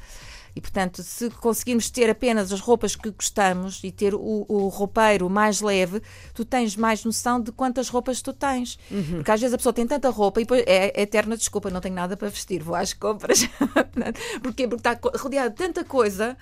[0.55, 5.29] E, portanto, se conseguirmos ter apenas as roupas que gostamos e ter o, o roupeiro
[5.31, 6.03] mais leve,
[6.35, 8.79] tu tens mais noção de quantas roupas tu tens.
[8.91, 9.17] Uhum.
[9.17, 11.81] Porque às vezes a pessoa tem tanta roupa e depois é, é eterna desculpa, não
[11.81, 13.49] tenho nada para vestir, vou às compras.
[14.43, 14.69] Porquê?
[14.69, 16.37] Porque está rodeada de tanta coisa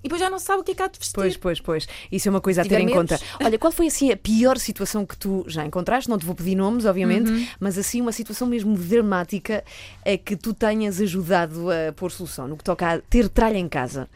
[0.00, 1.14] e depois já não sabe o que é que há de vestir.
[1.14, 1.88] Pois, pois, pois.
[2.12, 3.18] Isso é uma coisa a ter em conta.
[3.42, 6.08] Olha, qual foi assim a pior situação que tu já encontraste?
[6.08, 7.46] Não te vou pedir nomes, obviamente, uhum.
[7.58, 9.64] mas assim uma situação mesmo dramática
[10.04, 13.68] é que tu tenhas ajudado a pôr solução no que toca a ter tralha em
[13.68, 14.08] casa.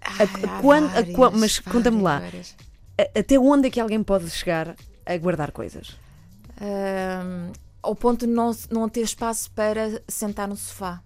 [0.00, 2.22] Ai, a, quando, várias, a, mas conta-me lá,
[2.98, 4.74] a, até onde é que alguém pode chegar
[5.04, 5.96] a guardar coisas?
[6.60, 11.00] Um, ao ponto de não, não ter espaço para sentar no sofá.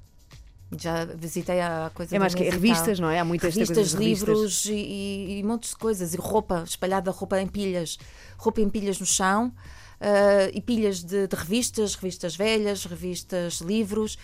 [0.79, 3.19] Já visitei a coisa É mais que revistas, não é?
[3.19, 6.15] Há muitas revistas, livros e, e, e montes de coisas.
[6.15, 7.99] E roupa, espalhada roupa em pilhas.
[8.39, 9.53] Roupa em pilhas no chão.
[10.01, 14.17] Uh, e pilhas de, de, revistas, revistas velhas, revistas, livros,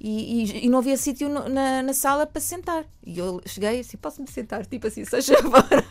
[0.00, 2.86] e, e, e não havia sítio na, na, sala para sentar.
[3.04, 4.64] E eu cheguei assim: posso-me sentar?
[4.64, 5.84] Tipo assim, seja fora.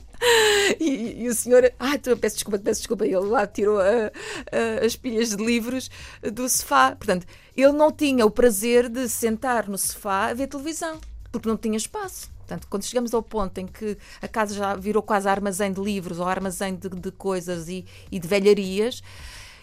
[0.80, 4.10] E, e, o senhor, ah, peço desculpa, peço desculpa, ele lá tirou a,
[4.50, 6.94] a, as pilhas de livros do sofá.
[6.94, 11.00] Portanto, ele não tinha o prazer de sentar no sofá a ver televisão,
[11.30, 12.30] porque não tinha espaço.
[12.38, 16.20] Portanto, quando chegamos ao ponto em que a casa já virou quase armazém de livros
[16.20, 19.02] ou armazém de, de coisas e, e de velharias,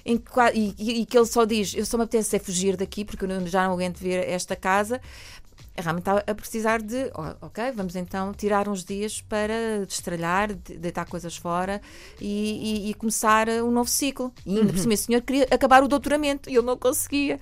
[0.05, 3.05] em que, e, e, que ele só diz: Eu só me apetece é fugir daqui
[3.05, 4.99] porque eu já não aguento ver esta casa
[5.81, 7.11] realmente está a precisar de,
[7.41, 11.81] ok, vamos então tirar uns dias para destralhar, deitar coisas fora
[12.21, 14.31] e, e, e começar um novo ciclo.
[14.45, 14.67] E ainda uhum.
[14.67, 17.39] por cima, o senhor queria acabar o doutoramento e eu não conseguia.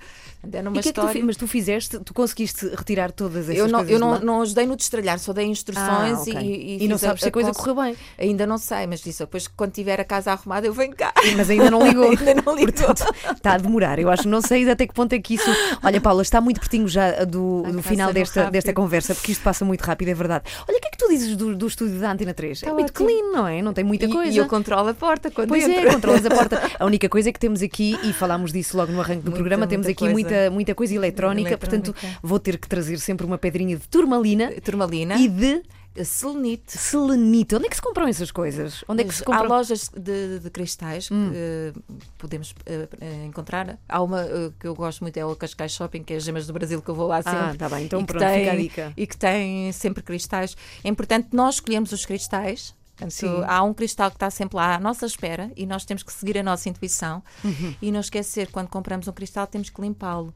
[0.50, 1.12] Era uma e história...
[1.12, 3.92] que é tu, mas tu fizeste, tu conseguiste retirar todas essas eu não, coisas?
[3.92, 6.34] Eu não, não ajudei no destralhar, só dei instruções ah, okay.
[6.34, 7.96] e, e, e não sabes se a coisa correu bem.
[8.18, 11.12] Ainda não sei, mas disse depois quando tiver a casa arrumada eu venho cá.
[11.36, 12.08] Mas ainda não ligou.
[12.10, 12.72] ainda não ligou.
[12.72, 13.04] Portanto,
[13.36, 13.98] está a demorar.
[13.98, 15.50] Eu acho, não sei até que ponto é que isso.
[15.82, 19.64] Olha, Paula, está muito pertinho já do, do final desta, desta conversa, porque isto passa
[19.64, 20.44] muito rápido, é verdade.
[20.68, 22.58] Olha, o que é que tu dizes do, do estúdio da Antena 3?
[22.58, 23.06] Está é muito ótimo.
[23.08, 23.62] clean, não é?
[23.62, 24.32] Não tem muita coisa.
[24.32, 25.88] E eu controlo a porta quando Pois entro.
[25.88, 26.62] é, controlas a porta.
[26.78, 29.36] A única coisa é que temos aqui, e falámos disso logo no arranque do muita,
[29.36, 30.12] programa, temos aqui coisa.
[30.12, 35.14] muita, muita coisa eletrónica, portanto vou ter que trazer sempre uma pedrinha de turmalina, turmalina.
[35.16, 35.62] e de
[36.04, 36.78] Selenite.
[36.78, 37.54] Selenite.
[37.54, 38.84] Onde é que se compram essas coisas?
[38.88, 39.44] Onde é que se compram?
[39.44, 41.30] Há lojas de, de cristais hum.
[41.30, 43.78] que uh, podemos uh, encontrar.
[43.88, 46.46] Há uma uh, que eu gosto muito, é o Cascais Shopping, que é as gemas
[46.46, 47.38] do Brasil, que eu vou lá ah, sempre.
[47.38, 47.84] Ah, tá bem.
[47.84, 48.92] Então pronto, tem, fica a dica.
[48.96, 50.56] E que tem sempre cristais.
[50.82, 52.74] É importante nós escolhemos os cristais.
[52.96, 56.12] Portanto, há um cristal que está sempre lá à nossa espera e nós temos que
[56.12, 57.74] seguir a nossa intuição uhum.
[57.82, 60.32] e não esquecer, quando compramos um cristal, temos que limpá-lo.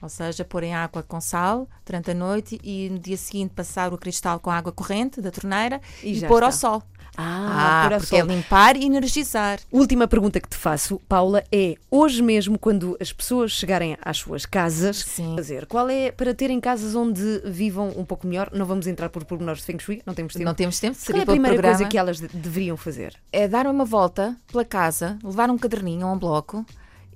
[0.00, 3.92] Ou seja, pôr em água com sal durante a noite e no dia seguinte passar
[3.92, 6.46] o cristal com água corrente da torneira e, e pôr está.
[6.46, 6.82] ao sol.
[7.16, 9.60] Ah, ah porque é limpar e energizar.
[9.70, 14.46] Última pergunta que te faço, Paula, é hoje mesmo, quando as pessoas chegarem às suas
[14.46, 15.34] casas, Sim.
[15.36, 18.50] fazer qual é para terem casas onde vivam um pouco melhor?
[18.52, 20.44] Não vamos entrar por pormenores de Feng Shui, não temos tempo.
[20.44, 23.14] Não temos tempo, seria qual é a primeira coisa que elas de deveriam fazer?
[23.32, 26.64] É dar uma volta pela casa, levar um caderninho ou um bloco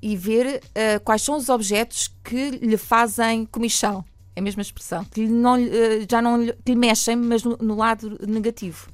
[0.04, 4.04] e ver uh, quais são os objetos que lhe fazem comichão.
[4.36, 5.02] É a mesma expressão.
[5.02, 5.68] Que não, uh,
[6.06, 8.86] já não que lhe mexem, mas no, no lado negativo.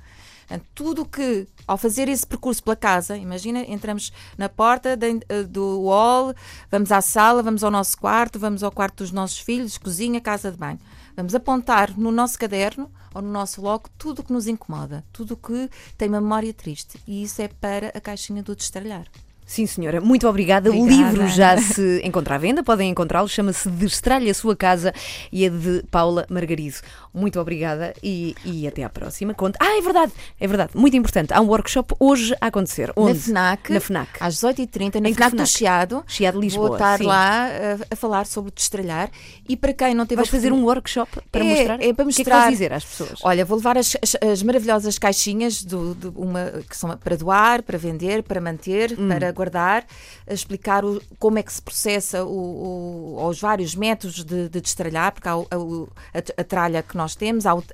[0.72, 5.84] Tudo que, ao fazer esse percurso pela casa, imagina, entramos na porta de, eh, do
[5.84, 6.34] hall,
[6.68, 10.50] vamos à sala, vamos ao nosso quarto, vamos ao quarto dos nossos filhos, cozinha, casa
[10.50, 10.80] de banho.
[11.14, 15.34] Vamos apontar no nosso caderno ou no nosso bloco tudo o que nos incomoda, tudo
[15.34, 17.00] o que tem memória triste.
[17.06, 19.06] E isso é para a caixinha do destralhar.
[19.50, 20.00] Sim, senhora.
[20.00, 20.70] Muito obrigada.
[20.70, 20.70] obrigada.
[20.70, 23.28] O livro já se encontra à venda, podem encontrá-lo.
[23.28, 24.94] Chama-se Destralhe a Sua Casa
[25.32, 26.76] e é de Paula Margarido.
[27.12, 29.34] Muito obrigada e, e até à próxima.
[29.34, 29.56] Conte.
[29.58, 30.70] Ah, é verdade, é verdade.
[30.76, 31.34] Muito importante.
[31.34, 32.92] Há um workshop hoje a acontecer.
[32.94, 33.32] Onde?
[33.32, 33.72] Na FNAC.
[33.72, 34.08] Na FNAC.
[34.20, 36.04] Às 18h30, na FNAC, FNAC, do Chiado.
[36.06, 36.68] Chiado Lisboa.
[36.68, 37.06] Vou estar sim.
[37.06, 39.10] lá a, a, falar sobre o destralhar.
[39.48, 41.82] E para quem não teve Vais fazer um workshop para é, mostrar?
[41.82, 42.04] É para mostrar.
[42.04, 43.18] O que é que vais dizer às pessoas?
[43.24, 47.64] Olha, vou levar as, as, as maravilhosas caixinhas do, do, uma, que são para doar,
[47.64, 49.08] para vender, para manter, hum.
[49.08, 49.86] para guardar
[50.28, 54.60] a explicar o, como é que se processa o, o, os vários métodos de, de
[54.60, 57.64] destralhar, porque há a, a, tralha que nós temos, há o,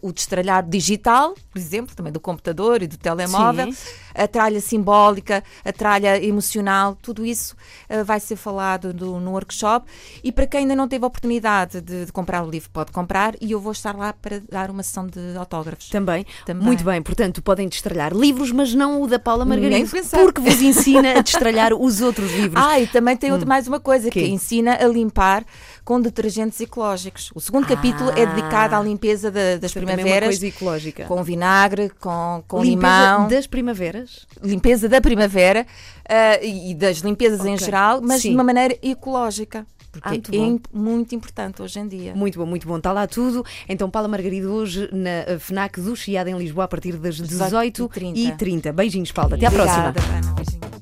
[0.00, 3.94] o, destralhar digital, por exemplo, também do computador e do telemóvel, Sim.
[4.14, 7.54] a tralha simbólica, a tralha emocional, tudo isso
[7.90, 9.86] uh, vai ser falado do, no workshop.
[10.24, 13.34] E para quem ainda não teve a oportunidade de, de, comprar o livro, pode comprar
[13.40, 15.90] e eu vou estar lá para dar uma sessão de autógrafos.
[15.90, 16.24] Também.
[16.46, 16.64] Também.
[16.64, 20.85] Muito bem, portanto, podem destralhar livros, mas não o da Paula Margarida, porque vos ensino
[20.90, 22.62] ensina a destralhar os outros livros.
[22.64, 24.26] Ah, e também tem outra, mais uma coisa, que Quê?
[24.28, 25.44] ensina a limpar
[25.84, 27.30] com detergentes ecológicos.
[27.34, 31.04] O segundo capítulo é dedicado à limpeza da- das é uma primaveras, coisa ecológica.
[31.04, 32.74] com vinagre, com, com Limpeza
[33.14, 34.26] limão, das primaveras.
[34.42, 35.66] limpeza da primavera
[36.08, 37.64] ah, e das limpezas em Ok.
[37.64, 38.30] geral, mas Sim.
[38.30, 39.66] de uma maneira ecológica.
[40.02, 40.58] Ah, muito Porque é bom.
[40.74, 42.14] muito importante hoje em dia.
[42.14, 42.76] Muito bom, muito bom.
[42.76, 43.42] Está lá tudo.
[43.66, 48.36] Então, Paula Margarido, hoje na eh, FNAC do Chiado em Lisboa, a partir das 18h30.
[48.36, 48.72] 18h30.
[48.72, 49.36] Beijinhos, Paula.
[49.36, 49.88] Até à próxima.
[49.88, 50.34] Obrigada, Ana.
[50.34, 50.75] Beijinho.